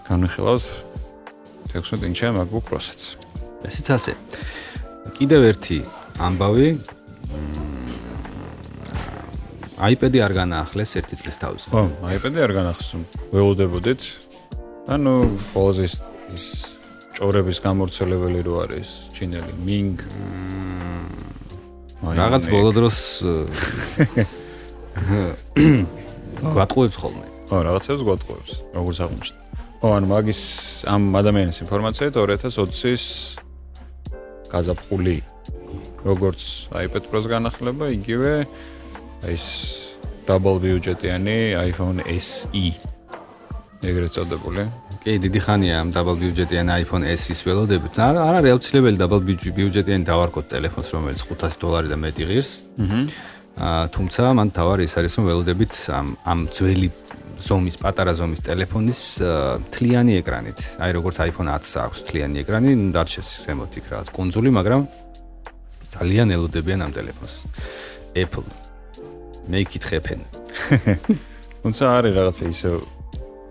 განხილავს 0.05 0.68
16 1.72 2.05
ინჩიან 2.12 2.36
MacBook 2.36 2.68
Pro-საც. 2.68 3.16
ესეც 3.64 3.88
ასე. 3.88 4.12
კიდევ 5.19 5.41
ერთი 5.51 5.79
ამბავი 6.21 6.69
iPad-ი 9.81 10.21
არ 10.21 10.33
განაახლეს 10.37 10.91
ერთი 11.01 11.17
წლის 11.17 11.37
თავზე. 11.41 11.67
ხო, 11.73 11.83
iPad-ი 12.17 12.41
არ 12.45 12.53
განახსოვ. 12.53 13.01
ველოდებოდით. 13.33 14.01
ანუ 14.93 15.15
ყველაზე 15.57 15.83
ის 15.89 15.95
ის 16.37 16.45
ჭორების 17.17 17.59
გამორცელებელი 17.65 18.41
რო 18.45 18.55
არის 18.65 18.89
ჩინელი 19.17 19.53
Ming. 19.65 19.97
რაღაც 22.05 22.45
ბოლო 22.53 22.71
დროს 22.77 22.97
გვატყუებს 26.57 26.97
ხოლმე. 27.01 27.27
ხო, 27.49 27.57
რაღაცებს 27.67 28.03
გვატყუებს, 28.07 28.51
როგორც 28.77 28.97
აღმოჩნდა. 29.05 29.41
ხო, 29.81 29.89
ანუ 29.97 30.07
მაგის 30.13 30.41
ამ 30.93 31.03
ადამიანის 31.21 31.57
ინფორმაციით 31.65 32.13
2020-ის 32.21 33.05
გაზაფხული 34.53 35.16
როგორც 36.05 36.40
iPad 36.72 37.05
Pro-ს 37.11 37.26
განახლება, 37.30 37.90
იგივე 37.92 38.32
ეს 39.28 39.44
double 40.26 40.59
budget-იანი 40.62 41.57
iPhone 41.70 42.01
SE 42.18 42.74
ეგრეთ 43.80 44.12
წოდებული. 44.12 44.68
კი, 45.01 45.16
დიდი 45.24 45.40
ხანია 45.40 45.80
ამ 45.80 45.88
double 45.96 46.16
budget-იანი 46.20 46.84
iPhone 46.84 47.05
SE-ის 47.16 47.40
ველოდებით. 47.48 47.96
არ 47.96 48.16
არ 48.20 48.34
არის 48.40 48.53
აუცილებელი 48.55 48.96
double 49.01 49.22
budget-იანი 49.24 50.05
დავარქოთ 50.05 50.46
ტელეფონს, 50.53 50.88
რომელიც 50.92 51.20
500 51.24 51.57
დოლარი 51.61 51.88
და 51.88 51.96
მეტი 51.96 52.24
ღირს. 52.28 52.51
აჰა. 52.76 53.01
აა 53.61 53.84
თუმცა 53.92 54.20
მან 54.36 54.48
თავარი 54.57 54.82
ის 54.88 54.94
არის, 55.01 55.12
რომ 55.16 55.24
ველოდებით 55.28 55.72
ამ 55.96 56.07
ამ 56.24 56.38
ძველი 56.55 56.88
ზომის, 57.41 57.76
პატარა 57.80 58.12
ზომის 58.16 58.45
ტელეფონის 58.47 59.01
თლიანი 59.74 60.16
ეკრანით. 60.20 60.61
აი 60.80 60.91
როგორც 60.97 61.16
iPhone 61.26 61.51
10-ს 61.51 61.72
აქვს 61.84 62.05
თლიანი 62.09 62.43
ეკრანი, 62.45 62.72
დარჩეს 62.95 63.28
ზემოთ 63.45 63.78
იქ 63.80 63.86
რაღაც 63.93 64.09
კონსოლი, 64.14 64.51
მაგრამ 64.61 64.82
ძალიან 65.97 66.28
ელოდებიან 66.36 66.80
ამ 66.86 66.93
ტელეფონს. 66.97 67.34
Apple 68.14 68.49
მე 69.51 69.59
იქითხებენ. 69.64 70.20
თუმცა 71.62 71.84
არის 71.99 72.12
რაღაცა 72.16 72.45
ისე 72.55 72.70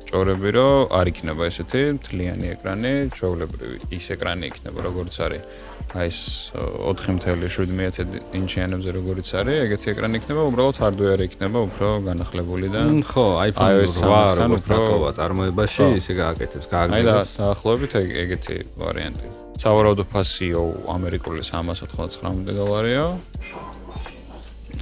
ჭორები, 0.09 0.49
რომ 0.57 0.89
არ 0.97 1.05
იქნება 1.11 1.43
ესეთი 1.49 1.81
მთლიანი 1.99 2.47
ეკრანი, 2.55 2.93
ჩვეულებრივი 3.13 3.77
ის 3.93 4.05
ეკრანი 4.15 4.49
იქნება, 4.49 4.79
როგორც 4.89 5.13
არის. 5.25 5.43
აი 5.89 6.05
ეს 6.05 6.53
4.7 6.53 8.05
ინჩიანებზე 8.37 8.89
როგორც 8.93 9.27
არის, 9.41 9.55
ეგეთი 9.65 9.87
ეკრანი 9.89 10.19
იქნება, 10.21 10.41
უბრალოდ 10.49 10.77
hardware 10.85 11.23
იქნება 11.25 11.59
უფრო 11.65 11.87
განახლებული 12.05 12.67
და 12.69 12.81
ხო, 13.09 13.25
iPhone 13.49 13.89
8 13.89 14.37
როგორც 14.37 14.63
დაკოვა 14.69 15.09
წარმოებაში, 15.17 15.85
ისე 15.97 16.13
გააკეთებს, 16.13 16.67
გააგზავნებს. 16.69 17.09
აი 17.09 17.09
და 17.09 17.15
დაახლოებით 17.41 17.91
ეგეთი 18.05 18.55
ვარიანტი. 18.77 19.27
სავარაუდო 19.59 20.03
ფასიო 20.13 20.61
ამერიკული 20.93 21.41
399 21.41 22.53
დოლარია. 22.53 23.05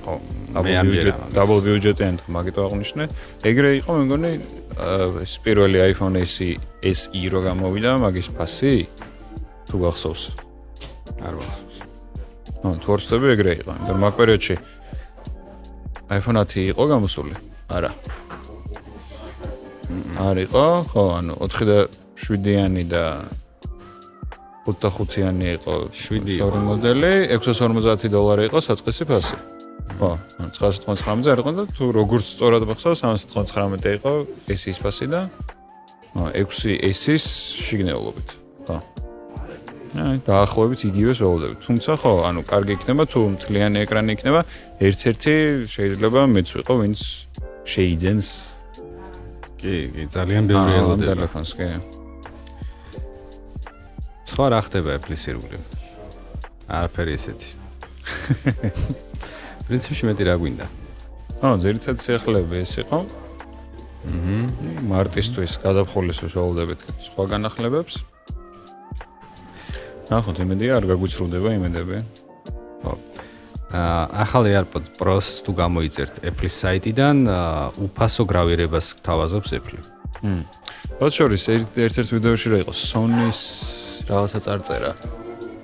ხო, 0.04 0.14
double 1.32 1.60
budget-იან 1.64 2.20
მაგიტო 2.28 2.62
აღნიშნე. 2.68 3.04
ეგრე 3.48 3.70
იყო, 3.80 3.90
მე 3.96 4.02
მგონი, 4.12 4.32
ეს 5.24 5.34
პირველი 5.40 5.78
iPhone 5.88 6.20
SE 6.28 6.60
SE 6.84 7.22
რო 7.32 7.40
გამოვიდა, 7.48 7.96
მაგის 8.04 8.28
ფასი 8.36 8.92
თუ 9.72 9.76
გახსოვს? 9.88 10.47
არ 11.22 11.34
გახსოვს. 11.40 11.78
ნუ 12.64 12.70
თორსტები 12.84 13.28
ეგრე 13.36 13.54
იყო, 13.62 13.74
და 13.88 13.92
მაგ 13.98 14.14
პერიოდში 14.18 14.56
iPhone 16.10 16.40
10 16.40 16.72
იყო 16.72 16.84
გამოსული? 16.88 17.36
არა. 17.68 17.92
არ 20.18 20.38
იყო, 20.48 20.66
ხო, 20.92 21.04
ანუ 21.20 21.34
4 21.40 21.66
და 21.68 21.80
7-იანი 22.18 22.84
და 22.88 23.28
5-5-იანი 24.66 25.48
იყო 25.60 25.74
7 25.96 26.42
ორი 26.44 26.60
მოდელი, 26.64 27.14
650 27.32 28.12
დოლარი 28.12 28.50
იყო 28.50 28.60
საწყისი 28.68 29.04
ფასი. 29.08 29.38
ხო, 30.00 30.12
ანუ 30.40 30.50
999-ზე 30.56 31.30
არ 31.32 31.40
იყო 31.44 31.52
და 31.56 31.64
თუ 31.72 31.84
როგორც 31.96 32.26
სწორად 32.36 32.64
მახსოვს 32.68 33.00
399 33.04 33.96
იყო 34.00 34.12
S-ის 34.52 34.78
ფასი 34.84 35.08
და 35.08 35.22
6 36.16 36.82
S-ის 36.82 37.26
შიგნეულობით. 37.64 38.47
აი, 39.96 40.18
დაახლოებით 40.28 40.82
იგივეს 40.90 41.20
ველოდებით. 41.24 41.60
თუმცა 41.64 41.92
ხო, 42.02 42.14
ანუ 42.28 42.42
კარგი 42.44 42.74
იქნება 42.76 43.04
თუ 43.08 43.20
მთლიანი 43.38 43.78
ეკრანი 43.86 44.12
იქნება, 44.18 44.42
ერთ-ერთი 44.84 45.34
შეიძლება 45.72 46.20
მეც 46.28 46.48
ვიყო, 46.58 46.74
ვინც 46.82 47.00
შეიძენს. 47.64 48.28
კი, 49.58 49.76
კი, 49.94 50.04
ძალიან 50.12 50.44
ბევრი 50.52 50.72
ელოდება 50.82 51.08
ტელეფონს, 51.16 51.52
კი. 51.58 51.68
სხვა 54.28 54.46
რა 54.52 54.60
ხდება 54.68 54.90
Apple-ის 55.00 55.24
ირგვლივ? 55.32 55.64
არაფერი 56.68 57.12
ესეთი. 57.16 57.50
პრინციპში 59.68 60.04
მეტი 60.12 60.24
რა 60.28 60.36
გვინდა? 60.36 60.66
ო, 61.42 61.48
ზერითად 61.64 61.98
სიახლეები 62.04 62.56
ეს 62.64 62.74
იყო. 62.84 63.00
აჰა. 63.08 63.28
მარტისთვის 64.88 65.58
გადაფხოლისთვის 65.64 66.36
ველოდებით 66.38 66.84
სხვა 67.08 67.24
განახლებებს. 67.34 68.00
ნახოთ, 70.08 70.38
იმედია 70.44 70.78
არ 70.80 70.86
გაგვიცრუდება 70.92 71.50
იმედები. 71.58 71.98
ხო. 72.84 72.94
აა 73.68 74.04
ახალი 74.24 74.50
AirPods 74.56 74.90
Pro-ს 74.96 75.44
თუ 75.44 75.52
გამოიწერთ 75.60 76.16
Apple-ის 76.24 76.56
საიტიდან, 76.64 77.18
უფასო 77.84 78.24
გრავირებას 78.32 78.88
თავაზობს 79.04 79.50
Apple. 79.60 79.80
ჰმ. 80.24 80.44
რაც 81.02 81.14
შორის 81.20 81.44
ერთ-ერთ 81.52 82.10
ვიდეოში 82.16 82.48
რა 82.54 82.58
იყო 82.64 82.74
Sony-ს 82.74 83.40
რაღაცა 84.08 84.40
წარწერა 84.48 84.92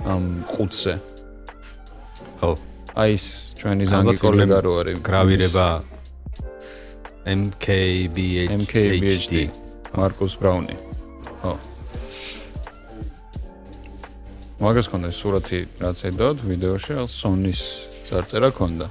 ამ 0.03 0.23
ყუთზე. 0.51 0.93
ხო. 2.43 2.51
აი 2.99 3.09
ეს 3.15 3.25
ჩვენი 3.57 3.83
ზანგი 3.87 4.17
კოლეგა 4.19 4.59
რო 4.59 4.73
არის 4.83 4.97
გრავირება 5.07 5.67
MKBHD 7.23 8.51
MKBHD 8.59 9.33
მარკუს 9.95 10.35
ბრაუნი 10.43 10.92
მაგას 14.63 14.87
კონდა 14.91 15.09
სურათი 15.19 15.59
რაც 15.83 15.97
ედოთ 16.09 16.37
ვიდეოში 16.49 16.93
სონის 17.11 17.61
წარწერა 18.07 18.49
კონდა 18.57 18.87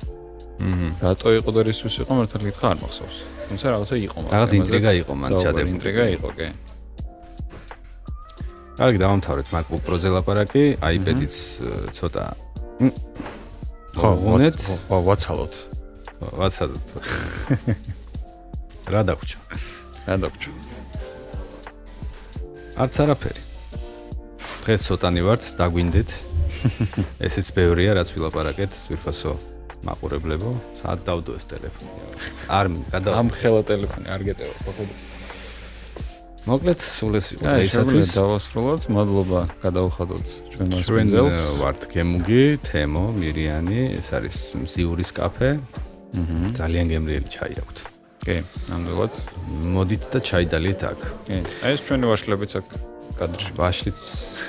აჰა 0.63 0.89
რატო 1.03 1.29
იყო 1.41 1.51
და 1.57 1.61
რისთვის 1.69 1.95
იყო 2.05 2.13
მართლა 2.19 2.39
გითხრა 2.47 2.67
არ 2.73 2.79
მახსოვს 2.83 3.17
თუმცა 3.49 3.67
რაღაცა 3.73 3.95
იყო 4.07 4.17
მაგრამ 4.23 4.35
რაღაც 4.37 4.51
ინტრიგა 4.61 4.93
იყო 5.03 5.13
მან 5.23 5.31
ჩადებული 5.43 5.71
ინტრიგა 5.75 6.05
იყო 6.17 6.29
კი 6.39 6.49
კარგი 8.73 8.99
დავამთავრეთ 9.05 9.47
MacBook 9.53 9.83
Pro-ზე 9.87 10.09
ლაპარაკი 10.17 10.65
iPad-იც 10.81 11.35
ცოტა 11.97 12.25
ხო, 13.93 14.11
ვღუნეთ. 14.17 14.57
ხო, 14.89 14.99
ვაცალოთ. 15.05 15.55
ვაცალოთ. 16.41 16.87
რა 18.93 19.01
დაგჭა? 19.05 19.39
რა 20.09 20.17
დაგჭა? 20.25 20.51
არც 22.81 22.95
არაფერი. 23.05 23.52
დღეს 24.63 24.81
ცოტანი 24.87 25.23
ვართ, 25.27 25.43
დაგვინდეთ. 25.59 26.11
ესეც 27.27 27.47
ბევრია, 27.57 27.97
რაც 27.99 28.09
ვილაპარაკეთ, 28.15 28.71
ძვირფასო 28.87 29.33
მაყურებლებო. 29.83 30.51
საათ 30.79 31.01
დავდოეს 31.09 31.45
ტელეფონი. 31.51 31.91
არმინ, 32.47 32.85
გადავა. 32.95 33.15
ამხელა 33.23 33.63
ტელეფონი 33.67 34.07
არ 34.15 34.23
გეტევა, 34.29 34.55
მოხდა. 34.67 34.95
მოკლედ 36.43 36.79
სულ 36.83 37.13
ეს 37.19 37.27
იყო 37.35 37.43
დღეისათვის. 37.43 38.09
დავასრულოთ. 38.19 38.83
მადლობა 38.95 39.41
გადავხადოთ 39.63 40.27
ჩვენ 40.55 40.67
მასპინძელს. 40.75 41.39
ჩვენ 41.43 41.59
ვართ 41.63 41.81
გემუგი, 41.91 42.45
თემო, 42.67 43.05
მირიანი, 43.19 43.81
ეს 43.99 44.09
არის 44.15 44.39
მზიურის 44.63 45.11
კაფე. 45.19 45.51
აჰა. 45.59 46.39
ძალიან 46.59 46.87
გემრიელი 46.93 47.29
ჩაი 47.35 47.55
აქვს. 47.63 47.83
კი, 48.23 48.37
ნამდვილად. 48.71 49.15
მოდით 49.75 50.03
და 50.15 50.19
ჩაიდალიეთ 50.23 50.81
აქ. 50.91 51.01
კი. 51.27 51.39
ეს 51.67 51.79
ჩვენი 51.87 52.07
ვაშლებიც 52.11 52.53
აქ 52.63 52.92
კადრში. 53.19 53.51
ვაშლიც 53.59 53.99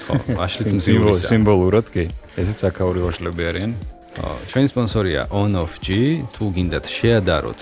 ხო 0.08 0.14
ვაშლიც 0.40 0.70
მზიურის 0.78 1.20
სიმბოლურად 1.30 1.88
კი. 1.94 2.06
ესეც 2.40 2.60
აკაური 2.70 3.04
ვაშლები 3.06 3.44
არიან. 3.50 3.72
ხო 4.18 4.32
ჩვენი 4.52 4.68
სპონსორია 4.74 5.22
on 5.32 5.58
of 5.60 5.78
g. 5.84 6.22
თუ 6.36 6.44
გინდათ 6.56 6.86
შეადაროთ 6.88 7.62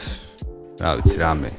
რა 0.82 0.92
ვიცი 0.98 1.18
რამე. 1.22 1.52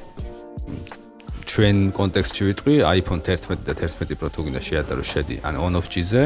ჩვენ 1.52 1.76
კონტექსტში 1.92 2.42
ვიტყვი 2.48 2.74
iPhone 2.86 3.20
11 3.20 3.66
და 3.66 3.72
11 3.76 4.16
Pro 4.16 4.28
თუ 4.32 4.40
გინდა 4.46 4.60
შეადარო 4.62 5.04
შედი. 5.04 5.36
ან 5.42 5.54
on 5.58 5.74
off 5.76 5.88
G-ზე. 5.92 6.24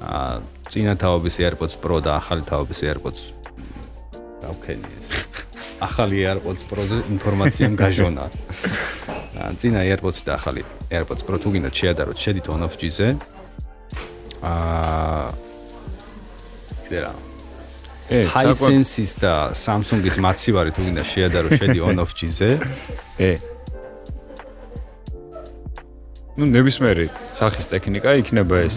აა 0.00 0.40
წინა 0.70 0.94
თაობის 0.96 1.36
AirPods 1.44 1.74
Pro 1.82 1.98
და 2.04 2.16
ახალი 2.20 2.42
თაობის 2.46 2.80
AirPods. 2.86 3.20
გავქენი 4.44 4.88
ეს. 4.98 5.06
ახალი 5.88 6.16
AirPods 6.30 6.62
Pro-ზე 6.68 6.98
ინფორმაციამ 7.16 7.74
გაჟონა. 7.80 8.24
აა 9.40 9.56
წინა 9.60 9.80
AirPods 9.88 10.20
და 10.26 10.36
ახალი 10.36 10.62
AirPods 10.92 11.22
Pro 11.24 11.36
თუ 11.40 11.48
გინდათ 11.54 11.74
შეადაროთ, 11.80 12.18
შედით 12.20 12.46
on 12.52 12.60
off 12.66 12.76
G-ზე. 12.80 13.08
აა 14.44 15.28
კიდე 16.84 17.00
ე, 18.10 18.26
Hisense-ის 18.26 19.12
და 19.22 19.54
Samsung-ის 19.54 20.18
მაცივარი 20.18 20.70
თუ 20.74 20.82
გინდა 20.82 21.04
შეადარო, 21.06 21.48
შედი 21.54 21.78
on 21.86 22.02
off 22.02 22.12
G-ზე. 22.18 22.58
ე. 23.22 23.32
ნუ 26.40 26.46
ნებისმიერი 26.56 27.06
სახის 27.36 27.68
ტექნიკა 27.68 28.16
იქნება 28.22 28.64
ეს 28.64 28.76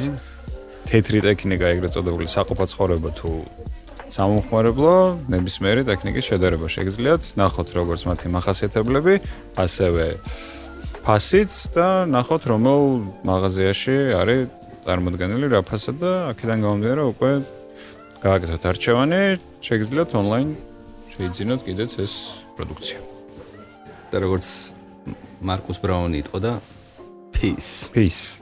თეთრი 0.90 1.20
ტექნიკა 1.24 1.70
ეგრეთ 1.78 1.96
წოდებული 1.96 2.28
საყოფა 2.28 2.66
ცხოვრება 2.74 3.10
თუ 3.16 3.32
სამომხმარებლო 4.14 4.96
ნებისმიერი 5.34 5.84
ტექნიკის 5.88 6.28
შედარება 6.30 6.68
შეგიძლიათ 6.70 7.24
ნახოთ 7.40 7.70
როგორც 7.74 8.02
მათი 8.06 8.30
მახასიათებლები 8.36 9.16
ასევე 9.58 10.06
ფასიც 11.02 11.54
და 11.74 11.88
ნახოთ 12.14 12.44
რომელ 12.54 12.84
მაღაზიაში 13.26 13.96
არის 14.22 14.54
წარმოდგენილი 14.86 15.48
რა 15.56 15.62
ფასად 15.66 15.98
და 16.04 16.12
აქედან 16.30 16.60
გამომდინარე 16.62 17.04
უკვე 17.10 17.32
გააკეთოთ 18.24 18.64
არჩევანი 18.70 19.22
შეგიძლიათ 19.66 20.10
ონლაინ 20.22 20.50
შეიძინოთ 21.16 21.62
კიდეც 21.66 21.92
ეს 22.04 22.14
პროდუქცია. 22.54 23.00
და 24.14 24.18
როგორც 24.22 24.48
მარკუს 25.42 25.78
ბრაუნი 25.82 26.22
იტყო 26.22 26.38
და 26.38 26.54
peace. 27.34 27.90
peace 27.90 28.38